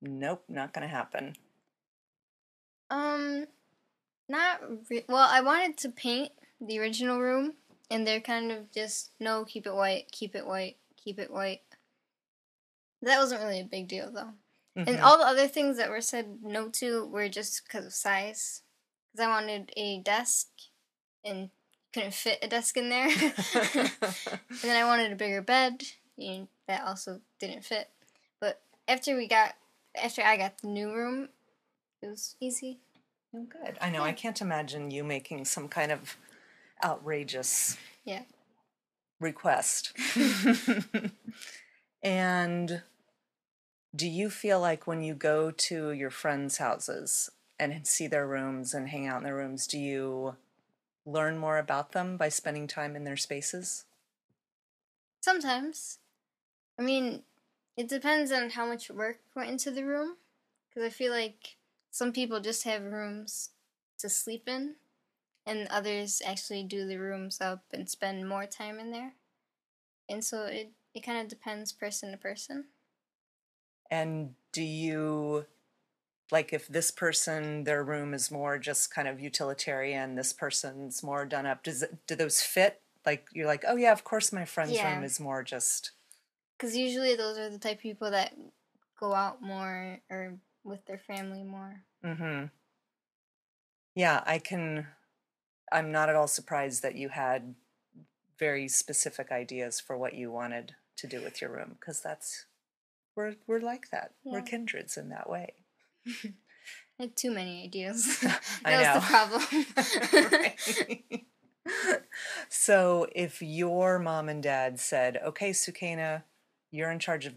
nope, 0.00 0.44
not 0.48 0.72
going 0.72 0.88
to 0.88 0.94
happen? 0.94 1.34
Um, 2.94 3.46
not 4.28 4.60
re- 4.88 5.04
well. 5.08 5.28
I 5.28 5.40
wanted 5.40 5.76
to 5.78 5.88
paint 5.88 6.30
the 6.60 6.78
original 6.78 7.18
room, 7.20 7.54
and 7.90 8.06
they're 8.06 8.20
kind 8.20 8.52
of 8.52 8.70
just 8.72 9.10
no, 9.18 9.44
keep 9.44 9.66
it 9.66 9.74
white, 9.74 10.10
keep 10.12 10.34
it 10.36 10.46
white, 10.46 10.76
keep 10.96 11.18
it 11.18 11.30
white. 11.30 11.62
That 13.02 13.18
wasn't 13.18 13.42
really 13.42 13.60
a 13.60 13.64
big 13.64 13.88
deal 13.88 14.10
though. 14.10 14.32
And 14.76 14.98
Mhm. 14.98 15.02
all 15.02 15.18
the 15.18 15.26
other 15.26 15.46
things 15.48 15.76
that 15.76 15.90
were 15.90 16.00
said 16.00 16.42
no 16.42 16.68
to 16.70 17.06
were 17.06 17.28
just 17.28 17.64
because 17.64 17.84
of 17.84 17.92
size. 17.94 18.62
Because 19.12 19.26
I 19.26 19.28
wanted 19.28 19.72
a 19.76 19.98
desk, 20.00 20.48
and 21.24 21.50
couldn't 21.92 22.14
fit 22.14 22.38
a 22.42 22.48
desk 22.48 22.76
in 22.76 22.88
there. 22.88 23.08
and 23.74 23.90
then 24.62 24.76
I 24.76 24.84
wanted 24.84 25.12
a 25.12 25.16
bigger 25.16 25.42
bed, 25.42 25.82
and 26.18 26.48
that 26.66 26.82
also 26.84 27.20
didn't 27.38 27.64
fit. 27.64 27.90
But 28.40 28.60
after 28.88 29.16
we 29.16 29.26
got, 29.28 29.54
after 29.94 30.22
I 30.22 30.36
got 30.36 30.58
the 30.58 30.68
new 30.68 30.92
room, 30.92 31.28
it 32.04 32.10
was 32.10 32.36
easy. 32.38 32.78
Oh, 33.34 33.46
good. 33.48 33.78
I 33.80 33.90
know. 33.90 34.02
I 34.02 34.12
can't 34.12 34.40
imagine 34.40 34.90
you 34.90 35.02
making 35.02 35.46
some 35.46 35.68
kind 35.68 35.90
of 35.90 36.16
outrageous 36.84 37.76
Yeah. 38.04 38.22
request. 39.18 39.92
and 42.02 42.82
do 43.96 44.08
you 44.08 44.28
feel 44.28 44.60
like 44.60 44.86
when 44.86 45.02
you 45.02 45.14
go 45.14 45.50
to 45.50 45.92
your 45.92 46.10
friends' 46.10 46.58
houses 46.58 47.30
and 47.58 47.86
see 47.86 48.06
their 48.06 48.26
rooms 48.26 48.74
and 48.74 48.88
hang 48.88 49.06
out 49.06 49.18
in 49.18 49.24
their 49.24 49.36
rooms, 49.36 49.66
do 49.66 49.78
you 49.78 50.36
learn 51.06 51.38
more 51.38 51.58
about 51.58 51.92
them 51.92 52.16
by 52.16 52.28
spending 52.28 52.66
time 52.66 52.96
in 52.96 53.04
their 53.04 53.16
spaces? 53.16 53.84
Sometimes. 55.22 55.98
I 56.78 56.82
mean, 56.82 57.22
it 57.76 57.88
depends 57.88 58.30
on 58.30 58.50
how 58.50 58.66
much 58.66 58.90
work 58.90 59.20
went 59.34 59.48
into 59.50 59.70
the 59.70 59.84
room. 59.84 60.16
Because 60.68 60.86
I 60.88 60.90
feel 60.90 61.12
like 61.12 61.56
some 61.94 62.12
people 62.12 62.40
just 62.40 62.64
have 62.64 62.82
rooms 62.82 63.50
to 63.98 64.08
sleep 64.08 64.48
in, 64.48 64.76
and 65.46 65.68
others 65.68 66.22
actually 66.24 66.64
do 66.64 66.86
the 66.86 66.98
rooms 66.98 67.40
up 67.40 67.64
and 67.72 67.88
spend 67.90 68.28
more 68.28 68.46
time 68.46 68.80
in 68.80 68.90
there. 68.92 69.16
And 70.08 70.24
so 70.24 70.46
it, 70.46 70.72
it 70.94 71.00
kind 71.02 71.20
of 71.20 71.28
depends 71.28 71.72
person 71.72 72.12
to 72.12 72.18
person. 72.18 72.70
And 73.90 74.34
do 74.52 74.62
you 74.62 75.46
like 76.32 76.52
if 76.52 76.68
this 76.68 76.90
person 76.90 77.64
their 77.64 77.84
room 77.84 78.14
is 78.14 78.30
more 78.30 78.58
just 78.58 78.90
kind 78.92 79.08
of 79.08 79.20
utilitarian, 79.20 80.16
this 80.16 80.32
person's 80.32 81.02
more 81.02 81.26
done 81.26 81.46
up, 81.46 81.62
does 81.64 81.82
it 81.82 82.06
do 82.06 82.16
those 82.16 82.42
fit? 82.42 82.82
Like 83.06 83.28
you're 83.32 83.46
like, 83.46 83.64
"Oh 83.66 83.76
yeah, 83.76 83.92
of 83.92 84.04
course 84.04 84.32
my 84.32 84.44
friend's 84.46 84.82
Yeah. 84.82 84.84
room 84.84 85.04
is 85.04 85.20
more 85.20 85.44
just 85.44 85.92
Because 86.56 86.76
usually 86.76 87.14
those 87.16 87.38
are 87.38 87.50
the 87.50 87.58
type 87.58 87.78
of 87.78 87.82
people 87.82 88.10
that 88.10 88.36
go 88.98 89.12
out 89.14 89.42
more 89.42 90.00
or 90.10 90.40
with 90.64 90.84
their 90.86 90.98
family 90.98 91.42
more. 91.42 91.82
Mm-hmm. 92.04 92.46
Yeah, 93.94 94.22
I 94.26 94.38
can 94.38 94.88
I'm 95.72 95.92
not 95.92 96.08
at 96.08 96.16
all 96.16 96.28
surprised 96.28 96.82
that 96.82 96.96
you 96.96 97.10
had 97.10 97.54
very 98.38 98.68
specific 98.68 99.30
ideas 99.30 99.80
for 99.80 99.96
what 99.96 100.14
you 100.14 100.30
wanted 100.30 100.74
to 100.96 101.06
do 101.06 101.22
with 101.22 101.40
your 101.40 101.50
room 101.50 101.76
because 101.78 102.00
that's 102.00 102.46
we're 103.16 103.36
we're 103.46 103.60
like 103.60 103.90
that. 103.90 104.12
We're 104.24 104.42
kindreds 104.42 104.96
in 104.96 105.10
that 105.10 105.28
way. 105.28 105.54
I 106.06 107.04
had 107.04 107.16
too 107.16 107.30
many 107.30 107.64
ideas. 107.64 108.18
I 108.64 108.70
that 108.70 108.82
know. 108.82 108.94
was 108.94 109.04
the 109.04 109.70
problem. 110.70 111.24
So 112.48 113.08
if 113.14 113.42
your 113.42 113.98
mom 113.98 114.28
and 114.28 114.42
dad 114.42 114.78
said, 114.78 115.18
"Okay, 115.24 115.50
Sukena, 115.50 116.22
you're 116.70 116.90
in 116.90 116.98
charge 116.98 117.26
of 117.26 117.34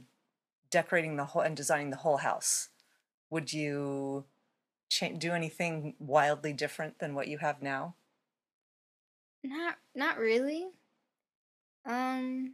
decorating 0.69 1.15
the 1.15 1.25
whole 1.25 1.41
and 1.41 1.55
designing 1.55 1.89
the 1.89 1.97
whole 1.97 2.17
house," 2.17 2.69
would 3.29 3.53
you 3.53 4.25
do 5.17 5.31
anything 5.33 5.95
wildly 5.99 6.53
different 6.53 6.99
than 6.99 7.13
what 7.13 7.27
you 7.27 7.37
have 7.39 7.61
now? 7.61 7.95
Not 9.43 9.75
not 9.95 10.17
really. 10.17 10.67
Um 11.85 12.53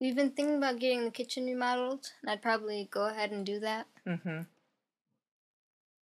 we've 0.00 0.16
been 0.16 0.30
thinking 0.30 0.56
about 0.56 0.78
getting 0.78 1.04
the 1.04 1.10
kitchen 1.10 1.44
remodeled, 1.44 2.12
and 2.22 2.30
I'd 2.30 2.42
probably 2.42 2.88
go 2.90 3.06
ahead 3.06 3.32
and 3.32 3.44
do 3.44 3.60
that. 3.60 3.86
Mm-hmm. 4.06 4.42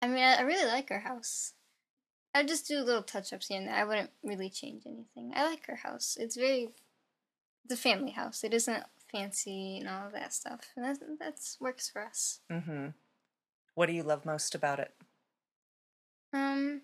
I 0.01 0.08
mean, 0.08 0.23
I, 0.23 0.36
I 0.36 0.41
really 0.41 0.67
like 0.67 0.91
our 0.91 0.99
house. 0.99 1.53
I'd 2.36 2.47
just 2.47 2.67
do 2.67 2.79
little 2.79 3.03
touch 3.03 3.32
ups 3.32 3.47
here 3.47 3.60
and 3.60 3.67
there. 3.67 3.75
I 3.75 3.84
wouldn't 3.84 4.10
really 4.23 4.49
change 4.49 4.84
anything. 4.86 5.32
I 5.36 5.45
like 5.45 5.65
our 5.69 5.75
house. 5.75 6.17
It's 6.19 6.36
very 6.36 6.69
it's 7.63 7.73
a 7.73 7.77
family 7.77 8.12
house. 8.12 8.43
It 8.43 8.53
isn't 8.53 8.84
fancy 9.12 9.77
and 9.77 9.88
all 9.88 10.08
of 10.08 10.13
that 10.13 10.34
stuff. 10.34 10.71
And 10.75 10.84
that 10.84 10.97
that's 11.19 11.58
works 11.62 11.89
for 11.89 12.03
us. 12.03 12.39
Mm-hmm. 12.51 12.88
What 13.75 13.88
do 13.88 13.93
you 13.93 14.03
love 14.03 14.25
most 14.25 14.55
about 14.55 14.79
it? 14.79 14.93
Um, 16.33 16.81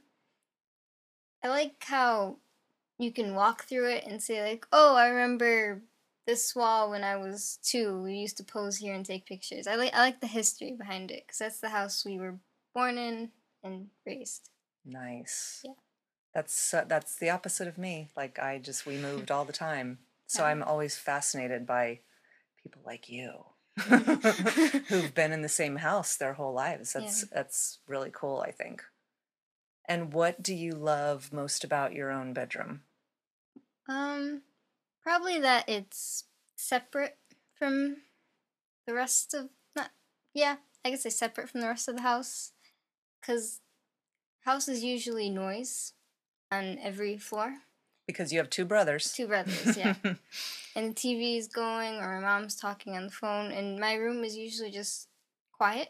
I 1.43 1.47
like 1.49 1.83
how 1.83 2.37
you 2.97 3.11
can 3.11 3.35
walk 3.35 3.63
through 3.65 3.89
it 3.89 4.05
and 4.05 4.21
say 4.21 4.41
like, 4.43 4.67
"Oh, 4.71 4.95
I 4.95 5.07
remember 5.07 5.83
this 6.25 6.55
wall 6.55 6.89
when 6.91 7.03
I 7.03 7.15
was 7.17 7.59
two. 7.63 8.01
We 8.03 8.15
used 8.15 8.37
to 8.37 8.43
pose 8.43 8.77
here 8.77 8.93
and 8.93 9.05
take 9.05 9.25
pictures." 9.25 9.67
I 9.67 9.75
like 9.75 9.93
I 9.93 9.99
like 9.99 10.19
the 10.21 10.27
history 10.27 10.71
behind 10.73 11.11
it 11.11 11.23
because 11.25 11.39
that's 11.39 11.59
the 11.59 11.69
house 11.69 12.05
we 12.05 12.19
were 12.19 12.39
born 12.73 12.97
in 12.97 13.31
and 13.63 13.89
raised. 14.05 14.49
Nice. 14.85 15.61
Yeah. 15.63 15.73
That's 16.33 16.73
uh, 16.73 16.85
that's 16.87 17.15
the 17.15 17.29
opposite 17.29 17.67
of 17.67 17.77
me. 17.77 18.09
Like 18.15 18.39
I 18.39 18.59
just 18.59 18.85
we 18.85 18.97
moved 18.97 19.31
all 19.31 19.45
the 19.45 19.53
time, 19.53 19.99
so 20.27 20.43
Yeah. 20.43 20.49
I'm 20.49 20.63
always 20.63 20.97
fascinated 20.97 21.65
by 21.65 22.01
people 22.63 22.81
like 22.85 23.09
you 23.09 23.45
who've 24.87 25.13
been 25.13 25.31
in 25.31 25.41
the 25.41 25.49
same 25.49 25.77
house 25.77 26.15
their 26.15 26.33
whole 26.33 26.53
lives. 26.53 26.93
That's 26.93 27.23
that's 27.25 27.79
really 27.87 28.11
cool. 28.11 28.43
I 28.45 28.51
think. 28.51 28.83
And 29.87 30.13
what 30.13 30.43
do 30.43 30.53
you 30.53 30.73
love 30.73 31.33
most 31.33 31.63
about 31.63 31.93
your 31.93 32.11
own 32.11 32.33
bedroom? 32.33 32.81
Um, 33.87 34.43
probably 35.01 35.39
that 35.39 35.67
it's 35.67 36.25
separate 36.55 37.17
from 37.55 37.97
the 38.85 38.93
rest 38.93 39.33
of 39.33 39.49
not. 39.75 39.91
Yeah, 40.33 40.57
I 40.85 40.91
guess 40.91 41.03
say 41.03 41.09
separate 41.09 41.49
from 41.49 41.61
the 41.61 41.67
rest 41.67 41.87
of 41.87 41.95
the 41.95 42.03
house, 42.03 42.51
because 43.19 43.61
house 44.45 44.67
is 44.67 44.83
usually 44.83 45.29
noise 45.29 45.93
on 46.51 46.77
every 46.81 47.17
floor. 47.17 47.55
Because 48.09 48.33
you 48.33 48.39
have 48.39 48.49
two 48.49 48.65
brothers. 48.65 49.13
Two 49.13 49.27
brothers, 49.27 49.77
yeah. 49.77 49.93
and 50.75 50.89
the 50.89 50.95
TV 50.95 51.37
is 51.37 51.47
going, 51.47 51.97
or 51.97 52.19
my 52.19 52.27
mom's 52.27 52.55
talking 52.55 52.97
on 52.97 53.05
the 53.05 53.11
phone, 53.11 53.51
and 53.51 53.79
my 53.79 53.93
room 53.93 54.23
is 54.23 54.35
usually 54.35 54.71
just 54.71 55.09
quiet, 55.51 55.89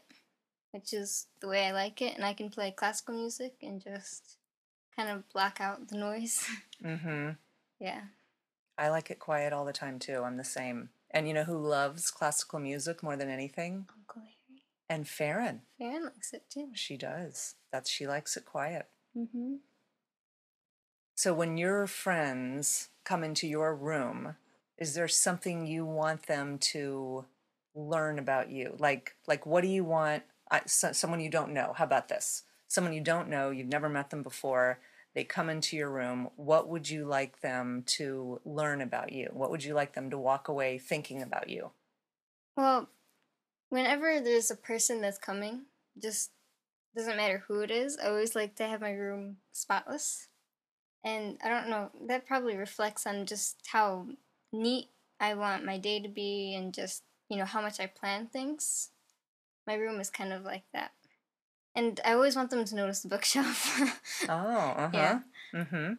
which 0.72 0.92
is 0.92 1.28
the 1.40 1.48
way 1.48 1.66
I 1.66 1.72
like 1.72 2.02
it, 2.02 2.18
and 2.18 2.26
I 2.26 2.34
can 2.34 2.50
play 2.50 2.72
classical 2.72 3.16
music 3.16 3.54
and 3.62 3.82
just 3.82 4.36
kind 4.98 5.10
of 5.10 5.30
block 5.30 5.62
out 5.62 5.88
the 5.88 5.98
noise. 5.98 6.46
mm-hmm. 6.84 7.30
yeah. 7.80 8.02
I 8.78 8.90
like 8.90 9.10
it 9.10 9.20
quiet 9.20 9.54
all 9.54 9.64
the 9.64 9.72
time 9.72 9.98
too. 9.98 10.22
I'm 10.26 10.36
the 10.36 10.44
same. 10.44 10.90
And 11.12 11.26
you 11.26 11.34
know 11.34 11.46
who 11.46 11.58
loves 11.58 12.12
classical 12.12 12.60
music 12.60 13.02
more 13.02 13.16
than 13.16 13.30
anything? 13.30 13.88
Uncle 13.98 14.24
Harry. 14.24 14.64
And 14.90 15.08
Farron. 15.08 15.62
Farron 15.78 16.04
likes 16.04 16.34
it 16.34 16.44
too. 16.50 16.72
She 16.74 16.98
does. 16.98 17.56
That's 17.72 17.90
she 17.90 18.08
likes 18.08 18.36
it 18.36 18.44
quiet. 18.44 18.88
Mm-hmm. 19.18 19.56
So 21.20 21.34
when 21.34 21.58
your 21.58 21.86
friends 21.86 22.92
come 23.04 23.26
into 23.26 23.46
your 23.46 23.76
room, 23.76 24.38
is 24.78 24.94
there 24.94 25.10
something 25.10 25.68
you 25.68 25.84
want 25.86 26.28
them 26.28 26.58
to 26.72 27.26
learn 27.76 28.20
about 28.20 28.50
you? 28.50 28.78
Like 28.80 29.18
like 29.28 29.46
what 29.46 29.60
do 29.60 29.68
you 29.68 29.84
want 29.84 30.24
I, 30.50 30.62
so, 30.66 30.94
someone 30.94 31.20
you 31.20 31.30
don't 31.30 31.52
know? 31.52 31.74
How 31.76 31.84
about 31.84 32.08
this? 32.08 32.44
Someone 32.70 32.94
you 32.94 33.02
don't 33.02 33.28
know, 33.28 33.50
you've 33.50 33.68
never 33.68 33.90
met 33.90 34.12
them 34.12 34.24
before. 34.24 34.80
They 35.14 35.26
come 35.26 35.50
into 35.50 35.76
your 35.76 35.92
room. 35.92 36.30
What 36.38 36.70
would 36.70 36.90
you 36.90 37.04
like 37.04 37.42
them 37.42 37.84
to 37.98 38.40
learn 38.46 38.80
about 38.80 39.12
you? 39.12 39.28
What 39.34 39.52
would 39.52 39.66
you 39.66 39.74
like 39.74 39.96
them 39.96 40.10
to 40.12 40.18
walk 40.18 40.48
away 40.48 40.78
thinking 40.78 41.22
about 41.22 41.50
you? 41.50 41.72
Well, 42.56 42.88
whenever 43.68 44.22
there's 44.22 44.52
a 44.52 44.56
person 44.56 45.02
that's 45.02 45.18
coming, 45.18 45.64
just 46.02 46.32
doesn't 46.96 47.18
matter 47.18 47.44
who 47.46 47.60
it 47.60 47.72
is, 47.72 47.98
I 48.02 48.08
always 48.08 48.36
like 48.36 48.56
to 48.56 48.68
have 48.68 48.80
my 48.80 48.92
room 48.92 49.40
spotless. 49.52 50.30
And 51.04 51.38
I 51.44 51.50
don't 51.50 51.70
know, 51.70 51.92
that 52.08 52.28
probably 52.28 52.58
reflects 52.58 53.08
on 53.08 53.26
just 53.26 53.58
how 53.68 54.08
neat 54.52 54.90
I 55.20 55.34
want 55.34 55.66
my 55.66 55.78
day 55.78 56.00
to 56.02 56.10
be 56.10 56.54
and 56.56 56.74
just, 56.74 57.04
you 57.30 57.38
know, 57.38 57.46
how 57.46 57.62
much 57.62 57.80
I 57.80 57.86
plan 57.88 58.28
things. 58.28 58.90
My 59.66 59.76
room 59.76 60.00
is 60.00 60.10
kind 60.10 60.34
of 60.34 60.44
like 60.44 60.64
that. 60.74 60.92
And 61.76 62.00
I 62.04 62.14
always 62.14 62.36
want 62.36 62.50
them 62.50 62.66
to 62.66 62.76
notice 62.76 63.02
the 63.02 63.08
bookshelf. 63.10 63.80
Oh, 64.30 64.34
uh-huh. 64.36 64.90
Yeah. 64.94 65.20
Mm-hmm. 65.54 65.94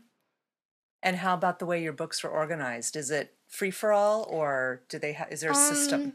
And 1.02 1.16
how 1.16 1.34
about 1.34 1.58
the 1.58 1.66
way 1.66 1.82
your 1.82 1.92
books 1.94 2.22
are 2.24 2.28
organized? 2.28 2.94
Is 2.96 3.10
it 3.10 3.34
free 3.48 3.70
for 3.70 3.92
all 3.92 4.26
or 4.28 4.82
do 4.88 4.98
they 4.98 5.14
ha- 5.14 5.26
is 5.30 5.40
there 5.40 5.52
a 5.52 5.54
system? 5.54 6.00
Um, 6.00 6.12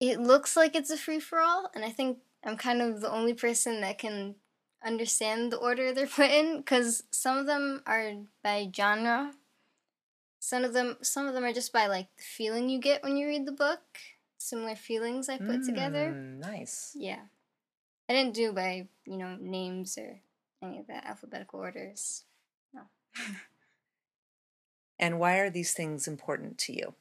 It 0.00 0.20
looks 0.20 0.56
like 0.56 0.74
it's 0.74 0.90
a 0.90 0.96
free 0.96 1.20
for 1.20 1.38
all, 1.38 1.70
and 1.74 1.84
I 1.84 1.90
think 1.90 2.18
I'm 2.44 2.56
kind 2.56 2.82
of 2.82 3.00
the 3.00 3.10
only 3.10 3.32
person 3.34 3.80
that 3.82 3.98
can 3.98 4.34
understand 4.84 5.52
the 5.52 5.56
order 5.56 5.92
they're 5.92 6.06
put 6.06 6.30
in 6.30 6.58
because 6.58 7.04
some 7.10 7.36
of 7.38 7.46
them 7.46 7.82
are 7.86 8.12
by 8.42 8.70
genre. 8.74 9.32
Some 10.38 10.64
of 10.64 10.72
them, 10.72 10.96
some 11.02 11.26
of 11.26 11.34
them 11.34 11.44
are 11.44 11.52
just 11.52 11.72
by 11.72 11.86
like 11.86 12.08
the 12.16 12.22
feeling 12.22 12.68
you 12.68 12.78
get 12.80 13.02
when 13.02 13.16
you 13.16 13.26
read 13.26 13.46
the 13.46 13.52
book. 13.52 13.80
Similar 14.38 14.76
feelings 14.76 15.28
I 15.28 15.38
put 15.38 15.64
together. 15.64 16.12
Mm, 16.14 16.38
Nice. 16.38 16.92
Yeah, 16.94 17.22
I 18.08 18.12
didn't 18.12 18.34
do 18.34 18.52
by 18.52 18.86
you 19.06 19.16
know 19.16 19.36
names 19.40 19.98
or 19.98 20.20
any 20.62 20.78
of 20.78 20.86
that 20.86 21.04
alphabetical 21.04 21.60
orders. 21.60 22.24
No. 22.72 22.82
And 24.98 25.18
why 25.18 25.36
are 25.38 25.50
these 25.50 25.74
things 25.74 26.08
important 26.08 26.56
to 26.58 26.72
you? 26.72 26.94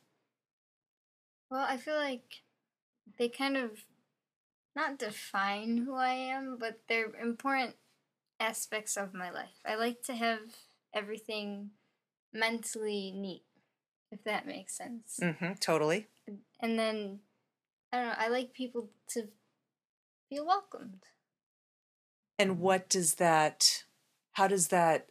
Well, 1.50 1.66
I 1.68 1.78
feel 1.78 1.96
like 1.96 2.42
they 3.18 3.30
kind 3.30 3.56
of 3.56 3.86
not 4.76 5.00
define 5.00 5.78
who 5.78 5.96
I 5.96 6.14
am, 6.14 6.58
but 6.60 6.80
they're 6.88 7.14
important 7.16 7.76
aspects 8.40 8.98
of 8.98 9.14
my 9.14 9.32
life. 9.32 9.62
I 9.66 9.76
like 9.76 10.02
to 10.04 10.14
have 10.14 10.40
everything 10.94 11.72
mentally 12.34 13.14
neat, 13.16 13.44
if 14.12 14.24
that 14.24 14.46
makes 14.46 14.78
sense. 14.78 15.20
Mm-hmm, 15.22 15.54
totally. 15.60 16.08
And 16.62 16.78
then, 16.78 17.20
I 17.92 17.98
don't 17.98 18.08
know, 18.08 18.16
I 18.18 18.28
like 18.28 18.54
people 18.54 18.90
to 19.10 19.30
feel 20.30 20.46
welcomed. 20.46 21.04
And 22.38 22.60
what 22.60 22.90
does 22.90 23.16
that 23.16 23.86
how 24.34 24.48
does 24.48 24.68
that 24.68 25.08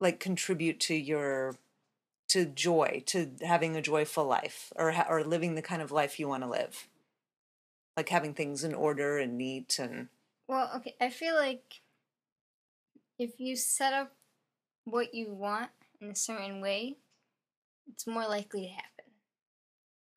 like 0.00 0.18
contribute 0.18 0.80
to 0.80 0.94
your 0.94 1.56
to 2.28 2.46
joy, 2.46 3.02
to 3.06 3.32
having 3.42 3.76
a 3.76 3.82
joyful 3.82 4.24
life 4.24 4.72
or 4.76 4.94
or 5.08 5.22
living 5.22 5.54
the 5.54 5.62
kind 5.62 5.82
of 5.82 5.92
life 5.92 6.18
you 6.18 6.28
want 6.28 6.42
to 6.42 6.48
live? 6.48 6.88
Like 7.96 8.08
having 8.08 8.34
things 8.34 8.64
in 8.64 8.74
order 8.74 9.18
and 9.18 9.38
neat 9.38 9.78
and 9.78 10.08
Well, 10.48 10.70
okay, 10.76 10.94
I 11.00 11.10
feel 11.10 11.34
like 11.34 11.80
if 13.18 13.40
you 13.40 13.56
set 13.56 13.92
up 13.92 14.12
what 14.84 15.14
you 15.14 15.32
want 15.32 15.70
in 16.00 16.10
a 16.10 16.14
certain 16.14 16.60
way, 16.60 16.96
it's 17.86 18.06
more 18.06 18.26
likely 18.26 18.62
to 18.62 18.68
happen. 18.72 19.04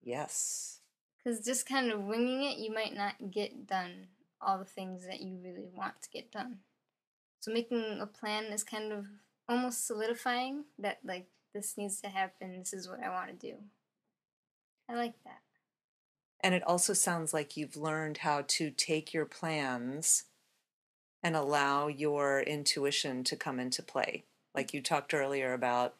yes. 0.04 0.80
Because 1.24 1.44
just 1.46 1.66
kind 1.68 1.92
of 1.92 2.04
winging 2.04 2.44
it, 2.44 2.58
you 2.58 2.72
might 2.74 2.96
not 2.96 3.32
get 3.32 3.68
done 3.68 4.08
all 4.42 4.58
the 4.58 4.66
things 4.66 5.06
that 5.06 5.22
you 5.22 5.38
really 5.44 5.68
want 5.76 6.02
to 6.02 6.10
get 6.10 6.32
done. 6.32 6.60
So 7.40 7.52
making 7.52 8.00
a 8.02 8.08
plan 8.08 8.46
is 8.46 8.64
kind 8.64 8.92
of 8.94 9.08
almost 9.48 9.86
solidifying 9.86 10.66
that, 10.80 11.00
like, 11.04 11.28
this 11.54 11.78
needs 11.78 12.02
to 12.02 12.10
happen, 12.10 12.60
this 12.60 12.74
is 12.74 12.88
what 12.88 13.02
I 13.04 13.10
want 13.10 13.30
to 13.30 13.48
do. 13.52 13.58
I 14.90 14.96
like 14.96 15.22
that. 15.24 15.42
And 16.48 16.56
it 16.56 16.64
also 16.66 16.94
sounds 16.94 17.34
like 17.34 17.58
you've 17.58 17.76
learned 17.76 18.20
how 18.20 18.46
to 18.48 18.72
take 18.72 19.14
your 19.14 19.26
plans 19.26 20.24
and 21.22 21.36
allow 21.36 21.88
your 21.88 22.40
intuition 22.40 23.26
to 23.26 23.36
come 23.36 23.60
into 23.60 23.84
play. 23.84 24.24
Like 24.56 24.74
you 24.74 24.82
talked 24.82 25.14
earlier 25.14 25.52
about 25.52 25.96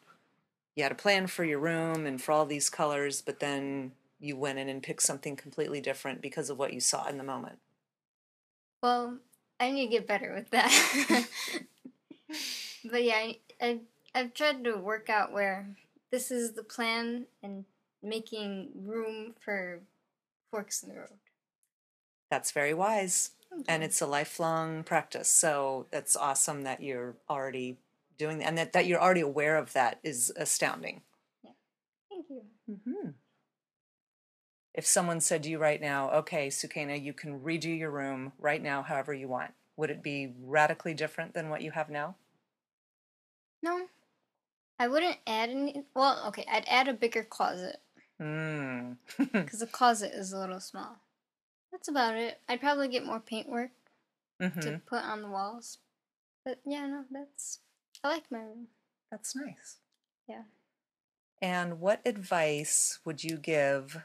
you 0.74 0.84
had 0.84 0.92
a 0.92 0.94
plan 0.94 1.26
for 1.26 1.44
your 1.44 1.58
room 1.58 2.06
and 2.06 2.18
for 2.18 2.32
all 2.32 2.46
these 2.46 2.70
colors, 2.70 3.20
but 3.20 3.40
then 3.40 3.92
you 4.18 4.38
went 4.38 4.58
in 4.58 4.70
and 4.70 4.82
picked 4.82 5.02
something 5.02 5.36
completely 5.36 5.82
different 5.82 6.22
because 6.22 6.48
of 6.48 6.58
what 6.58 6.72
you 6.72 6.80
saw 6.80 7.06
in 7.08 7.18
the 7.18 7.24
moment. 7.24 7.58
Well, 8.82 9.18
I 9.60 9.70
need 9.70 9.88
to 9.88 9.92
get 9.92 10.06
better 10.06 10.32
with 10.34 10.48
that. 10.48 10.72
but 12.90 13.04
yeah, 13.04 13.16
I, 13.16 13.38
I, 13.60 13.80
I've 14.14 14.32
tried 14.32 14.64
to 14.64 14.78
work 14.78 15.10
out 15.10 15.30
where 15.30 15.76
this 16.10 16.30
is 16.30 16.52
the 16.52 16.62
plan 16.62 17.26
and 17.42 17.66
making 18.02 18.70
room 18.74 19.34
for 19.44 19.80
forks 20.50 20.82
in 20.82 20.90
the 20.90 20.96
road. 20.96 21.18
That's 22.30 22.50
very 22.50 22.74
wise. 22.74 23.30
And 23.66 23.82
it's 23.82 24.00
a 24.00 24.06
lifelong 24.06 24.84
practice. 24.84 25.28
So 25.28 25.86
that's 25.90 26.16
awesome 26.16 26.62
that 26.62 26.82
you're 26.82 27.16
already 27.30 27.78
doing 28.18 28.38
that. 28.38 28.46
And 28.46 28.58
that, 28.58 28.72
that 28.74 28.86
you're 28.86 29.00
already 29.00 29.22
aware 29.22 29.56
of 29.56 29.72
that 29.72 29.98
is 30.02 30.32
astounding. 30.36 31.02
Yeah. 31.42 31.52
Thank 32.10 32.26
you. 32.28 32.42
Mm-hmm. 32.70 33.10
If 34.74 34.86
someone 34.86 35.20
said 35.20 35.42
to 35.42 35.50
you 35.50 35.58
right 35.58 35.80
now, 35.80 36.10
okay, 36.10 36.48
Sukaina, 36.48 37.02
you 37.02 37.12
can 37.12 37.40
redo 37.40 37.76
your 37.76 37.90
room 37.90 38.32
right 38.38 38.62
now 38.62 38.82
however 38.82 39.14
you 39.14 39.28
want, 39.28 39.52
would 39.76 39.90
it 39.90 40.02
be 40.02 40.34
radically 40.42 40.94
different 40.94 41.34
than 41.34 41.48
what 41.48 41.62
you 41.62 41.70
have 41.70 41.88
now? 41.88 42.16
No. 43.62 43.86
I 44.78 44.86
wouldn't 44.86 45.16
add 45.26 45.50
any. 45.50 45.82
Well, 45.94 46.22
okay, 46.28 46.44
I'd 46.50 46.68
add 46.68 46.86
a 46.86 46.92
bigger 46.92 47.24
closet. 47.24 47.80
Mm. 48.20 48.96
Because 49.32 49.60
the 49.60 49.66
closet 49.66 50.12
is 50.14 50.32
a 50.32 50.38
little 50.38 50.60
small. 50.60 50.96
That's 51.72 51.88
about 51.88 52.16
it. 52.16 52.40
I'd 52.48 52.60
probably 52.60 52.88
get 52.88 53.04
more 53.04 53.20
paintwork 53.20 53.70
hmm 54.40 54.48
to 54.60 54.80
put 54.86 55.04
on 55.04 55.22
the 55.22 55.28
walls. 55.28 55.78
But 56.44 56.60
yeah, 56.64 56.86
no, 56.86 57.04
that's. 57.10 57.60
I 58.02 58.08
like 58.08 58.30
my 58.30 58.38
room. 58.38 58.68
That's 59.10 59.34
nice. 59.34 59.78
Yeah. 60.28 60.42
And 61.40 61.80
what 61.80 62.00
advice 62.04 62.98
would 63.04 63.22
you 63.24 63.36
give 63.36 64.02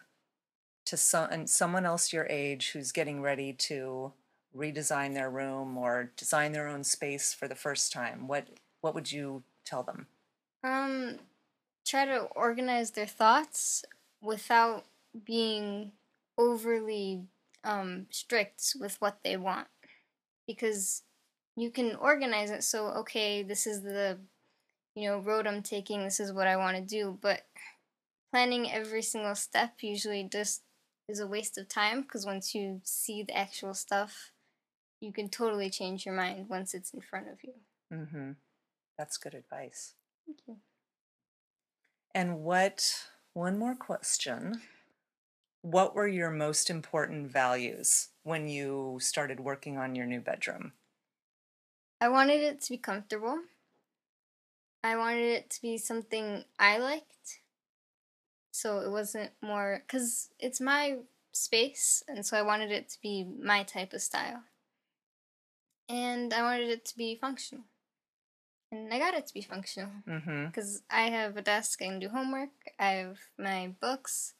to 0.85 0.97
some, 0.97 1.29
and 1.31 1.49
someone 1.49 1.85
else 1.85 2.13
your 2.13 2.27
age 2.29 2.71
who's 2.71 2.91
getting 2.91 3.21
ready 3.21 3.53
to 3.53 4.13
redesign 4.55 5.13
their 5.13 5.29
room 5.29 5.77
or 5.77 6.11
design 6.15 6.51
their 6.51 6.67
own 6.67 6.83
space 6.83 7.33
for 7.33 7.47
the 7.47 7.55
first 7.55 7.91
time? 7.91 8.27
What 8.27 8.47
what 8.81 8.93
would 8.95 9.11
you 9.11 9.43
tell 9.65 9.83
them? 9.83 10.07
Um, 10.63 11.19
try 11.85 12.05
to 12.05 12.21
organize 12.35 12.91
their 12.91 13.07
thoughts 13.07 13.83
without 14.23 14.85
being 15.25 15.91
overly 16.37 17.25
um, 17.63 18.07
strict 18.09 18.75
with 18.79 18.99
what 18.99 19.19
they 19.23 19.37
want. 19.37 19.67
Because 20.47 21.03
you 21.55 21.69
can 21.69 21.95
organize 21.95 22.49
it 22.49 22.63
so, 22.63 22.87
okay, 22.87 23.43
this 23.43 23.67
is 23.67 23.83
the 23.83 24.17
you 24.95 25.09
know 25.09 25.19
road 25.19 25.45
I'm 25.45 25.61
taking, 25.61 26.03
this 26.03 26.19
is 26.19 26.31
what 26.31 26.47
I 26.47 26.57
want 26.57 26.77
to 26.77 26.81
do, 26.81 27.17
but 27.21 27.41
planning 28.31 28.71
every 28.71 29.03
single 29.03 29.35
step 29.35 29.75
usually 29.81 30.27
just 30.31 30.63
is 31.07 31.19
a 31.19 31.27
waste 31.27 31.57
of 31.57 31.67
time 31.67 32.01
because 32.01 32.25
once 32.25 32.55
you 32.55 32.81
see 32.83 33.23
the 33.23 33.37
actual 33.37 33.73
stuff, 33.73 34.31
you 35.01 35.11
can 35.11 35.29
totally 35.29 35.69
change 35.69 36.05
your 36.05 36.15
mind 36.15 36.47
once 36.49 36.73
it's 36.73 36.93
in 36.93 37.01
front 37.01 37.27
of 37.27 37.43
you. 37.43 37.53
Mm-hmm. 37.93 38.31
That's 38.97 39.17
good 39.17 39.33
advice. 39.33 39.93
Thank 40.25 40.39
you. 40.47 40.57
And 42.15 42.39
what, 42.39 43.05
one 43.33 43.57
more 43.57 43.75
question. 43.75 44.61
What 45.61 45.95
were 45.95 46.07
your 46.07 46.29
most 46.29 46.69
important 46.69 47.31
values 47.31 48.09
when 48.23 48.47
you 48.47 48.97
started 49.01 49.39
working 49.39 49.77
on 49.77 49.95
your 49.95 50.05
new 50.05 50.19
bedroom? 50.19 50.73
I 52.01 52.09
wanted 52.09 52.41
it 52.41 52.61
to 52.61 52.69
be 52.69 52.77
comfortable. 52.77 53.39
I 54.83 54.97
wanted 54.97 55.25
it 55.25 55.49
to 55.51 55.61
be 55.61 55.77
something 55.77 56.43
I 56.59 56.77
liked. 56.77 57.39
So 58.51 58.79
it 58.79 58.91
wasn't 58.91 59.31
more 59.41 59.83
cuz 59.87 60.29
it's 60.37 60.61
my 60.61 60.99
space 61.31 62.03
and 62.07 62.25
so 62.25 62.37
I 62.37 62.43
wanted 62.43 62.71
it 62.71 62.89
to 62.89 63.01
be 63.01 63.23
my 63.23 63.63
type 63.63 63.93
of 63.93 64.01
style. 64.01 64.43
And 65.89 66.33
I 66.33 66.43
wanted 66.43 66.69
it 66.69 66.85
to 66.85 66.97
be 66.97 67.15
functional. 67.15 67.65
And 68.73 68.91
I 68.91 68.97
got 68.97 69.13
it 69.13 69.27
to 69.27 69.33
be 69.33 69.41
functional 69.43 69.91
Mm-hmm. 70.07 70.49
cuz 70.49 70.81
I 70.89 71.03
have 71.09 71.37
a 71.37 71.41
desk 71.43 71.81
I 71.81 71.85
can 71.85 71.99
do 71.99 72.09
homework, 72.09 72.49
I 72.79 72.91
have 72.93 73.19
my 73.37 73.67
books 73.79 74.33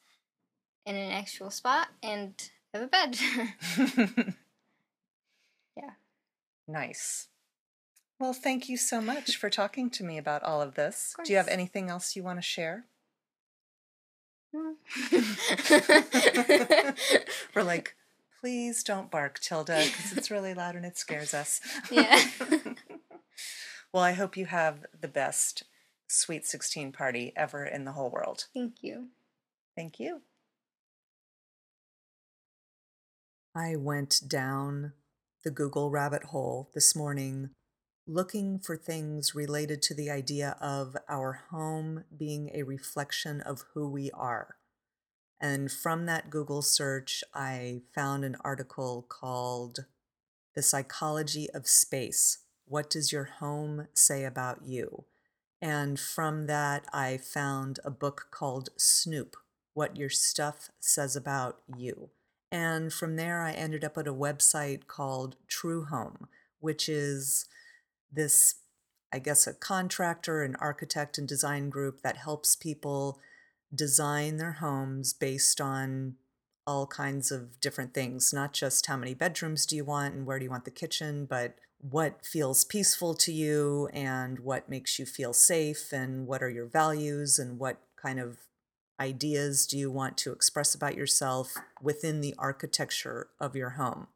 in 0.84 0.96
an 0.96 1.12
actual 1.12 1.50
spot 1.50 1.88
and 2.02 2.50
I 2.74 2.78
have 2.78 2.86
a 2.86 2.90
bed. 2.90 4.34
Yeah. 5.76 5.90
Nice. 6.68 7.28
Well, 8.20 8.32
thank 8.32 8.68
you 8.68 8.76
so 8.76 9.00
much 9.00 9.36
for 9.36 9.50
talking 9.50 9.90
to 9.90 10.04
me 10.04 10.18
about 10.18 10.42
all 10.44 10.62
of 10.62 10.74
this. 10.74 11.14
Of 11.18 11.24
Do 11.24 11.32
you 11.32 11.36
have 11.36 11.48
anything 11.48 11.90
else 11.90 12.14
you 12.14 12.22
want 12.22 12.38
to 12.38 12.42
share? 12.42 12.86
No. 14.52 14.76
We're 17.54 17.64
like, 17.64 17.96
please 18.40 18.84
don't 18.84 19.10
bark, 19.10 19.40
Tilda, 19.40 19.82
because 19.84 20.12
it's 20.16 20.30
really 20.30 20.54
loud 20.54 20.76
and 20.76 20.86
it 20.86 20.96
scares 20.96 21.34
us. 21.34 21.60
Yeah. 21.90 22.22
Well, 23.94 24.02
I 24.02 24.12
hope 24.12 24.36
you 24.36 24.46
have 24.46 24.86
the 25.00 25.06
best 25.06 25.62
Sweet 26.08 26.44
16 26.44 26.90
party 26.90 27.32
ever 27.36 27.64
in 27.64 27.84
the 27.84 27.92
whole 27.92 28.10
world. 28.10 28.46
Thank 28.52 28.82
you. 28.82 29.10
Thank 29.76 30.00
you. 30.00 30.22
I 33.54 33.76
went 33.76 34.22
down 34.26 34.94
the 35.44 35.52
Google 35.52 35.90
rabbit 35.90 36.24
hole 36.24 36.70
this 36.74 36.96
morning 36.96 37.50
looking 38.04 38.58
for 38.58 38.76
things 38.76 39.32
related 39.32 39.80
to 39.82 39.94
the 39.94 40.10
idea 40.10 40.56
of 40.60 40.96
our 41.08 41.44
home 41.52 42.02
being 42.18 42.50
a 42.52 42.64
reflection 42.64 43.40
of 43.40 43.62
who 43.74 43.88
we 43.88 44.10
are. 44.10 44.56
And 45.40 45.70
from 45.70 46.06
that 46.06 46.30
Google 46.30 46.62
search, 46.62 47.22
I 47.32 47.82
found 47.94 48.24
an 48.24 48.36
article 48.42 49.06
called 49.08 49.84
The 50.56 50.62
Psychology 50.62 51.48
of 51.54 51.68
Space 51.68 52.43
What 52.66 52.90
Does 52.90 53.12
Your 53.12 53.24
Home 53.24 53.88
Say 53.94 54.24
About 54.24 54.60
You? 54.64 55.04
And 55.60 55.98
from 55.98 56.46
that, 56.46 56.84
I 56.92 57.18
found 57.18 57.78
a 57.84 57.90
book 57.90 58.28
called 58.30 58.70
Snoop 58.76 59.36
What 59.74 59.96
Your 59.96 60.10
Stuff 60.10 60.70
Says 60.80 61.16
About 61.16 61.58
You. 61.76 62.10
And 62.50 62.92
from 62.92 63.16
there, 63.16 63.42
I 63.42 63.52
ended 63.52 63.84
up 63.84 63.98
at 63.98 64.06
a 64.06 64.14
website 64.14 64.86
called 64.86 65.36
True 65.48 65.84
Home, 65.84 66.28
which 66.60 66.88
is 66.88 67.46
this, 68.12 68.56
I 69.12 69.18
guess, 69.18 69.46
a 69.46 69.54
contractor, 69.54 70.42
an 70.42 70.56
architect, 70.56 71.18
and 71.18 71.26
design 71.26 71.68
group 71.68 72.02
that 72.02 72.18
helps 72.18 72.56
people 72.56 73.18
design 73.74 74.36
their 74.36 74.52
homes 74.52 75.12
based 75.12 75.60
on 75.60 76.14
all 76.66 76.86
kinds 76.86 77.30
of 77.30 77.60
different 77.60 77.94
things, 77.94 78.32
not 78.32 78.52
just 78.52 78.86
how 78.86 78.96
many 78.96 79.14
bedrooms 79.14 79.66
do 79.66 79.76
you 79.76 79.84
want 79.84 80.14
and 80.14 80.26
where 80.26 80.38
do 80.38 80.44
you 80.44 80.50
want 80.50 80.64
the 80.64 80.70
kitchen, 80.70 81.26
but 81.26 81.56
what 81.80 82.24
feels 82.24 82.64
peaceful 82.64 83.14
to 83.14 83.32
you 83.32 83.88
and 83.92 84.40
what 84.40 84.68
makes 84.68 84.98
you 84.98 85.04
feel 85.04 85.32
safe 85.32 85.92
and 85.92 86.26
what 86.26 86.42
are 86.42 86.50
your 86.50 86.66
values 86.66 87.38
and 87.38 87.58
what 87.58 87.78
kind 88.00 88.18
of 88.18 88.38
ideas 88.98 89.66
do 89.66 89.76
you 89.76 89.90
want 89.90 90.16
to 90.16 90.32
express 90.32 90.74
about 90.74 90.96
yourself 90.96 91.54
within 91.82 92.20
the 92.20 92.34
architecture 92.38 93.28
of 93.40 93.56
your 93.56 93.70
home. 93.70 94.06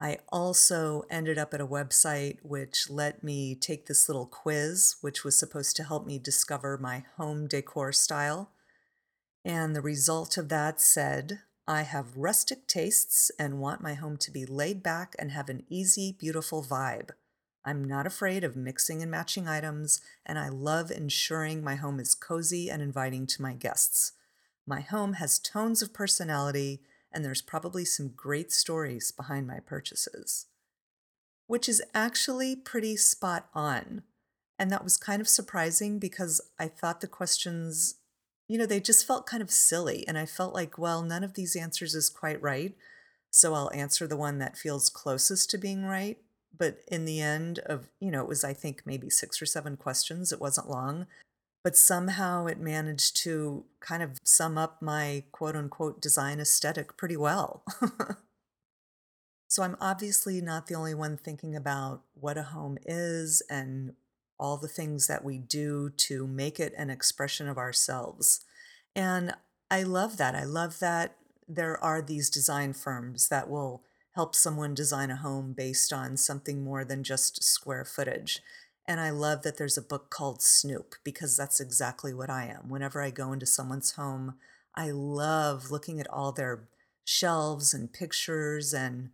I 0.00 0.18
also 0.28 1.02
ended 1.10 1.38
up 1.38 1.52
at 1.52 1.60
a 1.60 1.66
website 1.66 2.38
which 2.42 2.88
let 2.88 3.24
me 3.24 3.56
take 3.56 3.86
this 3.86 4.08
little 4.08 4.26
quiz, 4.26 4.96
which 5.00 5.24
was 5.24 5.36
supposed 5.36 5.74
to 5.76 5.84
help 5.84 6.06
me 6.06 6.20
discover 6.20 6.78
my 6.78 7.04
home 7.16 7.48
decor 7.48 7.92
style. 7.92 8.52
And 9.44 9.74
the 9.74 9.80
result 9.80 10.36
of 10.36 10.48
that 10.50 10.80
said, 10.80 11.40
I 11.68 11.82
have 11.82 12.16
rustic 12.16 12.66
tastes 12.66 13.30
and 13.38 13.60
want 13.60 13.82
my 13.82 13.92
home 13.92 14.16
to 14.18 14.30
be 14.30 14.46
laid 14.46 14.82
back 14.82 15.14
and 15.18 15.30
have 15.32 15.50
an 15.50 15.64
easy, 15.68 16.16
beautiful 16.18 16.64
vibe. 16.64 17.10
I'm 17.62 17.84
not 17.84 18.06
afraid 18.06 18.42
of 18.42 18.56
mixing 18.56 19.02
and 19.02 19.10
matching 19.10 19.46
items, 19.46 20.00
and 20.24 20.38
I 20.38 20.48
love 20.48 20.90
ensuring 20.90 21.62
my 21.62 21.74
home 21.74 22.00
is 22.00 22.14
cozy 22.14 22.70
and 22.70 22.80
inviting 22.80 23.26
to 23.26 23.42
my 23.42 23.52
guests. 23.52 24.12
My 24.66 24.80
home 24.80 25.14
has 25.14 25.38
tones 25.38 25.82
of 25.82 25.92
personality, 25.92 26.80
and 27.12 27.22
there's 27.22 27.42
probably 27.42 27.84
some 27.84 28.14
great 28.16 28.50
stories 28.50 29.12
behind 29.12 29.46
my 29.46 29.60
purchases. 29.60 30.46
Which 31.48 31.68
is 31.68 31.82
actually 31.92 32.56
pretty 32.56 32.96
spot 32.96 33.50
on. 33.52 34.04
And 34.58 34.70
that 34.70 34.84
was 34.84 34.96
kind 34.96 35.20
of 35.20 35.28
surprising 35.28 35.98
because 35.98 36.40
I 36.58 36.68
thought 36.68 37.02
the 37.02 37.06
questions, 37.06 37.96
you 38.48 38.58
know, 38.58 38.66
they 38.66 38.80
just 38.80 39.06
felt 39.06 39.26
kind 39.26 39.42
of 39.42 39.50
silly. 39.50 40.06
And 40.08 40.16
I 40.18 40.26
felt 40.26 40.54
like, 40.54 40.78
well, 40.78 41.02
none 41.02 41.22
of 41.22 41.34
these 41.34 41.54
answers 41.54 41.94
is 41.94 42.08
quite 42.08 42.40
right. 42.42 42.74
So 43.30 43.54
I'll 43.54 43.70
answer 43.74 44.06
the 44.06 44.16
one 44.16 44.38
that 44.38 44.56
feels 44.56 44.88
closest 44.88 45.50
to 45.50 45.58
being 45.58 45.84
right. 45.84 46.18
But 46.56 46.78
in 46.88 47.04
the 47.04 47.20
end 47.20 47.58
of, 47.66 47.88
you 48.00 48.10
know, 48.10 48.22
it 48.22 48.28
was, 48.28 48.42
I 48.44 48.54
think, 48.54 48.82
maybe 48.86 49.10
six 49.10 49.40
or 49.42 49.46
seven 49.46 49.76
questions. 49.76 50.32
It 50.32 50.40
wasn't 50.40 50.70
long. 50.70 51.06
but 51.64 51.76
somehow 51.76 52.46
it 52.46 52.58
managed 52.58 53.16
to 53.24 53.64
kind 53.80 54.02
of 54.02 54.18
sum 54.24 54.56
up 54.56 54.80
my 54.80 55.24
quote 55.32 55.56
unquote 55.56 56.00
design 56.00 56.40
aesthetic 56.40 56.96
pretty 56.96 57.16
well. 57.16 57.64
so 59.48 59.62
I'm 59.62 59.76
obviously 59.80 60.40
not 60.40 60.66
the 60.66 60.74
only 60.74 60.94
one 60.94 61.16
thinking 61.16 61.54
about 61.56 62.02
what 62.14 62.38
a 62.38 62.42
home 62.44 62.78
is 62.86 63.42
and 63.50 63.92
all 64.38 64.56
the 64.56 64.68
things 64.68 65.06
that 65.06 65.24
we 65.24 65.38
do 65.38 65.90
to 65.96 66.26
make 66.26 66.60
it 66.60 66.72
an 66.76 66.90
expression 66.90 67.48
of 67.48 67.58
ourselves. 67.58 68.44
And 68.94 69.34
I 69.70 69.82
love 69.82 70.16
that. 70.16 70.34
I 70.34 70.44
love 70.44 70.78
that 70.78 71.16
there 71.46 71.82
are 71.82 72.02
these 72.02 72.30
design 72.30 72.72
firms 72.72 73.28
that 73.28 73.48
will 73.48 73.82
help 74.14 74.34
someone 74.34 74.74
design 74.74 75.10
a 75.10 75.16
home 75.16 75.52
based 75.56 75.92
on 75.92 76.16
something 76.16 76.62
more 76.62 76.84
than 76.84 77.04
just 77.04 77.42
square 77.42 77.84
footage. 77.84 78.40
And 78.86 79.00
I 79.00 79.10
love 79.10 79.42
that 79.42 79.58
there's 79.58 79.78
a 79.78 79.82
book 79.82 80.10
called 80.10 80.42
Snoop 80.42 80.94
because 81.04 81.36
that's 81.36 81.60
exactly 81.60 82.14
what 82.14 82.30
I 82.30 82.46
am. 82.46 82.68
Whenever 82.68 83.02
I 83.02 83.10
go 83.10 83.32
into 83.32 83.46
someone's 83.46 83.92
home, 83.92 84.34
I 84.74 84.90
love 84.90 85.70
looking 85.70 86.00
at 86.00 86.10
all 86.10 86.32
their 86.32 86.68
shelves 87.04 87.72
and 87.72 87.92
pictures 87.92 88.72
and 88.72 89.10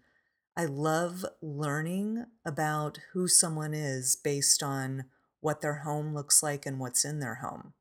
I 0.56 0.66
love 0.66 1.24
learning 1.42 2.26
about 2.44 2.98
who 3.12 3.26
someone 3.26 3.74
is 3.74 4.14
based 4.14 4.62
on 4.62 5.06
what 5.44 5.60
their 5.60 5.80
home 5.80 6.14
looks 6.14 6.42
like 6.42 6.64
and 6.64 6.80
what's 6.80 7.04
in 7.04 7.20
their 7.20 7.34
home. 7.34 7.74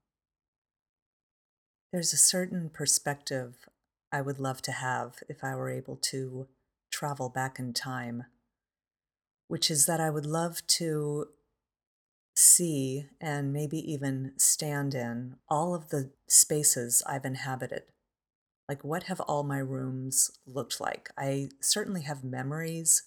There's 1.94 2.12
a 2.12 2.18
certain 2.18 2.70
perspective 2.70 3.70
I 4.12 4.20
would 4.20 4.38
love 4.38 4.62
to 4.64 4.74
have 4.74 5.24
if 5.30 5.46
I 5.46 5.56
were 5.56 5.70
able 5.70 5.96
to 6.12 6.48
travel 6.92 7.30
back 7.30 7.60
in 7.60 7.72
time, 7.72 8.26
which 9.48 9.72
is 9.72 9.86
that 9.86 10.02
I 10.02 10.10
would 10.10 10.26
love 10.26 10.68
to 10.68 11.28
see 12.36 13.06
and 13.22 13.54
maybe 13.54 13.80
even 13.90 14.34
stand 14.36 14.94
in 14.94 15.38
all 15.48 15.74
of 15.74 15.88
the 15.88 16.12
spaces 16.28 17.02
I've 17.08 17.24
inhabited. 17.24 17.84
Like, 18.68 18.84
what 18.84 19.04
have 19.04 19.22
all 19.22 19.44
my 19.44 19.60
rooms 19.60 20.32
looked 20.46 20.82
like? 20.82 21.12
I 21.18 21.48
certainly 21.62 22.02
have 22.02 22.26
memories 22.26 23.04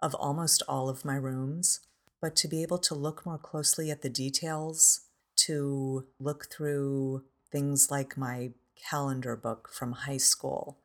of 0.00 0.14
almost 0.14 0.62
all 0.68 0.88
of 0.88 1.04
my 1.04 1.16
rooms, 1.16 1.80
but 2.20 2.36
to 2.36 2.48
be 2.48 2.62
able 2.62 2.78
to 2.78 2.94
look 2.94 3.26
more 3.26 3.38
closely 3.38 3.90
at 3.90 4.02
the 4.02 4.08
details, 4.08 5.02
to 5.36 6.06
look 6.18 6.50
through 6.50 7.24
things 7.52 7.90
like 7.90 8.16
my 8.16 8.52
calendar 8.90 9.36
book 9.36 9.68
from 9.72 9.92
high 9.92 10.16
school, 10.16 10.78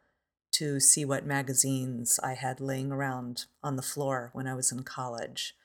to 0.53 0.79
see 0.79 1.05
what 1.05 1.25
magazines 1.25 2.19
I 2.21 2.33
had 2.33 2.59
laying 2.59 2.91
around 2.91 3.45
on 3.63 3.75
the 3.75 3.81
floor 3.81 4.29
when 4.33 4.47
I 4.47 4.53
was 4.53 4.71
in 4.71 4.83
college, 4.83 5.55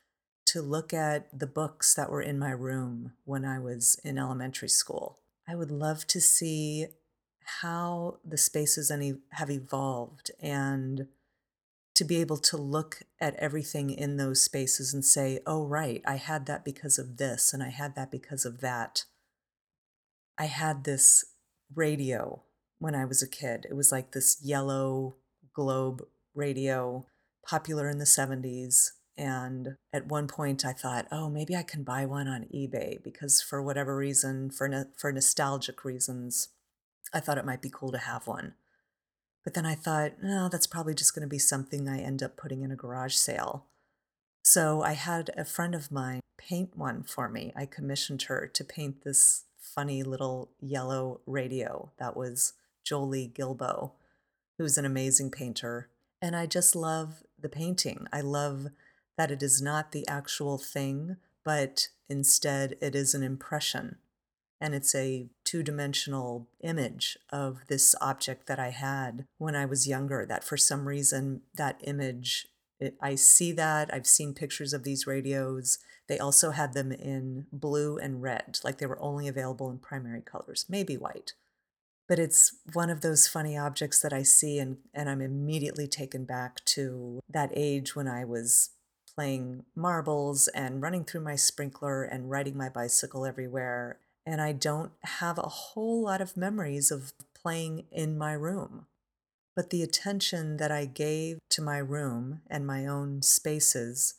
to 0.46 0.62
look 0.62 0.94
at 0.94 1.26
the 1.36 1.46
books 1.46 1.94
that 1.94 2.10
were 2.10 2.22
in 2.22 2.38
my 2.38 2.50
room 2.50 3.12
when 3.24 3.44
I 3.44 3.58
was 3.58 4.00
in 4.04 4.18
elementary 4.18 4.68
school. 4.68 5.18
I 5.48 5.54
would 5.54 5.70
love 5.70 6.06
to 6.08 6.20
see 6.20 6.86
how 7.62 8.18
the 8.24 8.38
spaces 8.38 8.90
have 9.32 9.50
evolved 9.50 10.30
and 10.40 11.08
to 11.96 12.04
be 12.04 12.20
able 12.20 12.36
to 12.36 12.58
look 12.58 13.00
at 13.20 13.34
everything 13.36 13.88
in 13.90 14.18
those 14.18 14.42
spaces 14.42 14.92
and 14.92 15.02
say, 15.02 15.40
oh, 15.46 15.64
right, 15.66 16.02
I 16.06 16.16
had 16.16 16.44
that 16.46 16.62
because 16.62 16.98
of 16.98 17.16
this, 17.16 17.54
and 17.54 17.62
I 17.62 17.70
had 17.70 17.96
that 17.96 18.10
because 18.10 18.44
of 18.44 18.60
that. 18.60 19.04
I 20.38 20.44
had 20.44 20.84
this 20.84 21.24
radio 21.74 22.42
when 22.78 22.94
I 22.94 23.06
was 23.06 23.22
a 23.22 23.28
kid. 23.28 23.66
It 23.70 23.74
was 23.74 23.90
like 23.90 24.12
this 24.12 24.38
yellow 24.42 25.16
globe 25.54 26.02
radio, 26.34 27.06
popular 27.48 27.88
in 27.88 27.96
the 27.96 28.04
70s. 28.04 28.90
And 29.16 29.76
at 29.94 30.08
one 30.08 30.28
point, 30.28 30.66
I 30.66 30.74
thought, 30.74 31.06
oh, 31.10 31.30
maybe 31.30 31.56
I 31.56 31.62
can 31.62 31.82
buy 31.82 32.04
one 32.04 32.28
on 32.28 32.44
eBay 32.54 33.02
because 33.02 33.40
for 33.40 33.62
whatever 33.62 33.96
reason, 33.96 34.50
for, 34.50 34.68
no- 34.68 34.90
for 34.98 35.10
nostalgic 35.10 35.82
reasons, 35.82 36.48
I 37.14 37.20
thought 37.20 37.38
it 37.38 37.46
might 37.46 37.62
be 37.62 37.70
cool 37.72 37.92
to 37.92 37.98
have 37.98 38.26
one. 38.26 38.52
But 39.46 39.54
then 39.54 39.64
I 39.64 39.76
thought, 39.76 40.14
no, 40.20 40.48
that's 40.48 40.66
probably 40.66 40.92
just 40.92 41.14
going 41.14 41.22
to 41.22 41.28
be 41.28 41.38
something 41.38 41.88
I 41.88 42.00
end 42.00 42.20
up 42.20 42.36
putting 42.36 42.62
in 42.62 42.72
a 42.72 42.76
garage 42.76 43.14
sale. 43.14 43.66
So 44.42 44.82
I 44.82 44.94
had 44.94 45.30
a 45.36 45.44
friend 45.44 45.72
of 45.72 45.92
mine 45.92 46.18
paint 46.36 46.76
one 46.76 47.04
for 47.04 47.28
me. 47.28 47.52
I 47.54 47.64
commissioned 47.64 48.22
her 48.22 48.50
to 48.52 48.64
paint 48.64 49.04
this 49.04 49.44
funny 49.60 50.02
little 50.02 50.50
yellow 50.58 51.20
radio 51.26 51.92
that 52.00 52.16
was 52.16 52.54
Jolie 52.84 53.30
Guillebeau, 53.32 53.92
who's 54.58 54.76
an 54.78 54.84
amazing 54.84 55.30
painter. 55.30 55.90
And 56.20 56.34
I 56.34 56.46
just 56.46 56.74
love 56.74 57.22
the 57.38 57.48
painting. 57.48 58.08
I 58.12 58.22
love 58.22 58.66
that 59.16 59.30
it 59.30 59.44
is 59.44 59.62
not 59.62 59.92
the 59.92 60.08
actual 60.08 60.58
thing, 60.58 61.18
but 61.44 61.86
instead 62.08 62.76
it 62.80 62.96
is 62.96 63.14
an 63.14 63.22
impression. 63.22 63.98
And 64.60 64.74
it's 64.74 64.92
a 64.92 65.28
two 65.56 65.62
dimensional 65.62 66.46
image 66.60 67.16
of 67.30 67.60
this 67.68 67.94
object 68.02 68.46
that 68.46 68.58
I 68.58 68.70
had 68.70 69.24
when 69.38 69.56
I 69.56 69.64
was 69.64 69.88
younger. 69.88 70.26
That 70.26 70.44
for 70.44 70.58
some 70.58 70.86
reason, 70.86 71.40
that 71.56 71.80
image, 71.82 72.46
it, 72.78 72.94
I 73.00 73.14
see 73.14 73.52
that. 73.52 73.88
I've 73.92 74.06
seen 74.06 74.34
pictures 74.34 74.74
of 74.74 74.84
these 74.84 75.06
radios. 75.06 75.78
They 76.08 76.18
also 76.18 76.50
had 76.50 76.74
them 76.74 76.92
in 76.92 77.46
blue 77.50 77.96
and 77.96 78.22
red, 78.22 78.58
like 78.64 78.76
they 78.76 78.86
were 78.86 79.00
only 79.00 79.28
available 79.28 79.70
in 79.70 79.78
primary 79.78 80.20
colors, 80.20 80.66
maybe 80.68 80.96
white. 80.96 81.32
But 82.06 82.18
it's 82.18 82.56
one 82.74 82.90
of 82.90 83.00
those 83.00 83.26
funny 83.26 83.56
objects 83.56 84.00
that 84.02 84.12
I 84.12 84.22
see, 84.24 84.58
and, 84.58 84.76
and 84.92 85.08
I'm 85.08 85.22
immediately 85.22 85.88
taken 85.88 86.24
back 86.24 86.64
to 86.66 87.20
that 87.30 87.50
age 87.54 87.96
when 87.96 88.08
I 88.08 88.24
was 88.24 88.70
playing 89.14 89.64
marbles 89.74 90.48
and 90.48 90.82
running 90.82 91.04
through 91.04 91.22
my 91.22 91.34
sprinkler 91.34 92.04
and 92.04 92.30
riding 92.30 92.56
my 92.58 92.68
bicycle 92.68 93.24
everywhere. 93.24 93.98
And 94.26 94.40
I 94.40 94.52
don't 94.52 94.92
have 95.04 95.38
a 95.38 95.42
whole 95.42 96.02
lot 96.02 96.20
of 96.20 96.36
memories 96.36 96.90
of 96.90 97.12
playing 97.40 97.84
in 97.92 98.18
my 98.18 98.32
room. 98.32 98.86
But 99.54 99.70
the 99.70 99.82
attention 99.82 100.56
that 100.56 100.72
I 100.72 100.84
gave 100.84 101.38
to 101.50 101.62
my 101.62 101.78
room 101.78 102.42
and 102.50 102.66
my 102.66 102.86
own 102.86 103.22
spaces, 103.22 104.14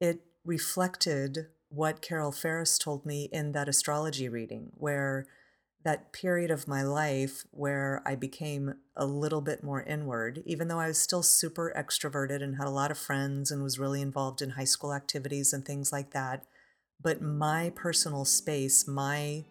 it 0.00 0.20
reflected 0.44 1.46
what 1.68 2.02
Carol 2.02 2.32
Ferris 2.32 2.76
told 2.76 3.06
me 3.06 3.28
in 3.32 3.52
that 3.52 3.68
astrology 3.68 4.28
reading, 4.28 4.72
where 4.74 5.26
that 5.86 6.12
period 6.12 6.50
of 6.50 6.66
my 6.66 6.82
life 6.82 7.44
where 7.52 8.02
I 8.04 8.16
became 8.16 8.74
a 8.96 9.06
little 9.06 9.40
bit 9.40 9.62
more 9.62 9.82
inward, 9.84 10.42
even 10.44 10.66
though 10.66 10.80
I 10.80 10.88
was 10.88 10.98
still 10.98 11.22
super 11.22 11.72
extroverted 11.76 12.42
and 12.42 12.56
had 12.56 12.66
a 12.66 12.70
lot 12.70 12.90
of 12.90 12.98
friends 12.98 13.52
and 13.52 13.62
was 13.62 13.78
really 13.78 14.02
involved 14.02 14.42
in 14.42 14.50
high 14.50 14.64
school 14.64 14.92
activities 14.92 15.52
and 15.52 15.64
things 15.64 15.92
like 15.92 16.10
that. 16.10 16.44
But 17.02 17.22
my 17.22 17.72
personal 17.74 18.24
space, 18.24 18.88
my 18.88 19.44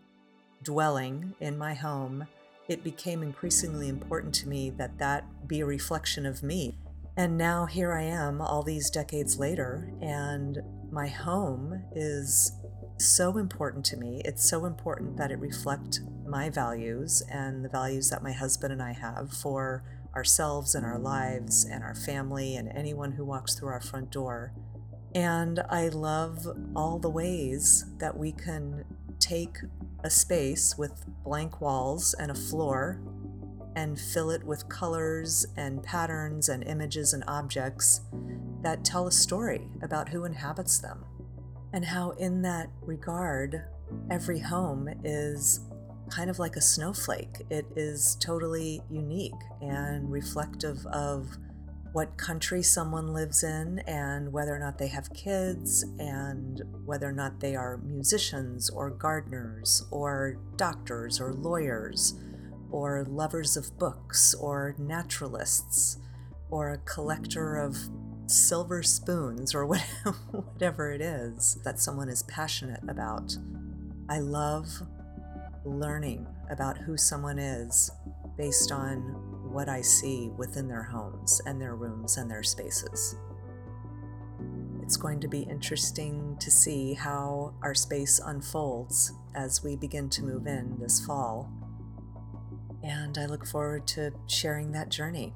dwelling 0.64 1.36
in 1.40 1.58
my 1.58 1.74
home, 1.74 2.28
it 2.68 2.84
became 2.84 3.22
increasingly 3.22 3.88
important 3.88 4.34
to 4.36 4.50
me 4.50 4.72
that 4.72 4.98
that 4.98 5.48
be 5.48 5.62
a 5.62 5.66
reflection 5.66 6.26
of 6.26 6.44
me. 6.44 6.78
And 7.18 7.38
now 7.38 7.66
here 7.66 7.94
I 7.94 8.02
am, 8.02 8.42
all 8.42 8.64
these 8.64 8.90
decades 8.90 9.40
later, 9.40 9.94
and 10.02 10.60
my 10.92 11.08
home 11.08 11.84
is 11.96 12.52
so 12.98 13.38
important 13.38 13.86
to 13.86 13.98
me. 13.98 14.22
It's 14.26 14.50
so 14.50 14.66
important 14.66 15.18
that 15.18 15.32
it 15.32 15.40
reflect 15.40 16.02
my 16.26 16.50
values 16.50 17.24
and 17.32 17.64
the 17.64 17.70
values 17.70 18.10
that 18.10 18.24
my 18.24 18.32
husband 18.32 18.74
and 18.74 18.82
I 18.82 18.94
have 18.94 19.32
for 19.32 19.84
ourselves 20.16 20.76
and 20.76 20.86
our 20.86 21.00
lives 21.00 21.66
and 21.66 21.84
our 21.84 21.96
family 21.96 22.56
and 22.56 22.70
anyone 22.70 23.12
who 23.12 23.26
walks 23.26 23.56
through 23.56 23.70
our 23.70 23.82
front 23.82 24.12
door. 24.12 24.54
And 25.16 25.62
I 25.70 25.88
love 25.88 26.46
all 26.76 27.00
the 27.00 27.10
ways 27.10 27.86
that 28.00 28.16
we 28.16 28.34
can 28.34 28.84
take 29.18 29.58
a 30.04 30.10
space 30.10 30.78
with 30.78 31.06
blank 31.24 31.62
walls 31.62 32.14
and 32.20 32.30
a 32.30 32.36
floor 32.36 33.02
and 33.78 34.00
fill 34.00 34.30
it 34.30 34.44
with 34.44 34.68
colors 34.68 35.46
and 35.56 35.82
patterns 35.82 36.50
and 36.50 36.66
images 36.66 37.14
and 37.14 37.24
objects 37.28 38.02
that 38.62 38.84
tell 38.84 39.08
a 39.08 39.12
story 39.12 39.70
about 39.82 40.10
who 40.10 40.26
inhabits 40.26 40.80
them. 40.80 41.06
And 41.72 41.86
how, 41.86 42.12
in 42.12 42.42
that 42.42 42.70
regard, 42.82 43.64
every 44.12 44.40
home 44.40 44.90
is 45.04 45.62
kind 46.10 46.30
of 46.30 46.40
like 46.40 46.58
a 46.58 46.62
snowflake. 46.62 47.46
It 47.50 47.66
is 47.76 48.18
totally 48.20 48.82
unique 48.90 49.34
and 49.62 50.12
reflective 50.12 50.86
of 50.88 51.38
what 51.96 52.18
country 52.18 52.62
someone 52.62 53.14
lives 53.14 53.42
in 53.42 53.80
and 53.88 54.34
whether 54.34 54.54
or 54.54 54.60
not 54.60 54.78
they 54.78 54.90
have 54.90 55.14
kids 55.14 55.84
and 55.98 56.62
whether 56.84 57.08
or 57.08 57.14
not 57.14 57.40
they 57.40 57.56
are 57.56 57.78
musicians 57.78 58.70
or 58.70 58.90
gardeners 58.90 59.82
or 59.92 60.38
doctors 60.58 61.22
or 61.22 61.32
lawyers 61.32 62.20
or 62.70 63.06
lovers 63.08 63.56
of 63.56 63.80
books 63.80 64.34
or 64.34 64.76
naturalists 64.78 65.98
or 66.50 66.72
a 66.72 66.78
collector 66.80 67.56
of 67.56 67.78
silver 68.28 68.84
spoons 68.84 69.56
or 69.56 69.66
whatever 70.32 70.92
it 70.92 71.00
is 71.00 71.58
that 71.64 71.80
someone 71.80 72.10
is 72.10 72.24
passionate 72.24 72.84
about. 72.90 73.38
I 74.10 74.20
love 74.20 74.68
learning 75.64 76.28
about 76.50 76.78
who 76.78 76.98
someone 76.98 77.40
is 77.40 77.90
based 78.38 78.74
on 78.74 79.35
what 79.56 79.70
I 79.70 79.80
see 79.80 80.32
within 80.36 80.68
their 80.68 80.84
homes 80.84 81.42
and 81.46 81.62
their 81.62 81.76
rooms 81.76 82.18
and 82.18 82.30
their 82.30 82.44
spaces. 82.44 83.16
It's 84.82 84.98
going 84.98 85.22
to 85.22 85.30
be 85.30 85.44
interesting 85.44 86.36
to 86.42 86.52
see 86.52 86.94
how 86.94 87.54
our 87.62 87.74
space 87.74 88.20
unfolds 88.20 89.14
as 89.34 89.64
we 89.64 89.78
begin 89.78 90.10
to 90.10 90.24
move 90.26 90.46
in 90.46 90.78
this 90.78 91.06
fall. 91.06 91.50
And 92.84 93.18
I 93.18 93.28
look 93.28 93.48
forward 93.48 93.88
to 93.88 94.12
sharing 94.28 94.74
that 94.74 94.90
journey 94.90 95.34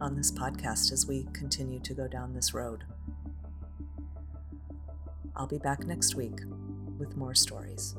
on 0.00 0.16
this 0.16 0.32
podcast 0.32 0.90
as 0.90 1.06
we 1.06 1.28
continue 1.34 1.80
to 1.80 1.92
go 1.92 2.08
down 2.08 2.32
this 2.32 2.54
road. 2.54 2.84
I'll 5.36 5.46
be 5.46 5.58
back 5.58 5.86
next 5.86 6.14
week 6.14 6.40
with 6.98 7.14
more 7.14 7.34
stories. 7.34 7.94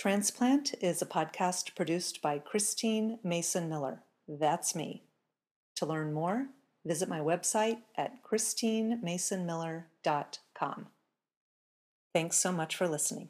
Transplant 0.00 0.74
is 0.80 1.02
a 1.02 1.06
podcast 1.06 1.76
produced 1.76 2.22
by 2.22 2.38
Christine 2.38 3.18
Mason 3.22 3.68
Miller. 3.68 4.02
That's 4.26 4.74
me. 4.74 5.02
To 5.76 5.84
learn 5.84 6.14
more, 6.14 6.46
visit 6.86 7.06
my 7.06 7.20
website 7.20 7.80
at 7.98 8.24
christinemasonmiller.com. 8.24 10.86
Thanks 12.14 12.38
so 12.38 12.50
much 12.50 12.76
for 12.76 12.88
listening. 12.88 13.28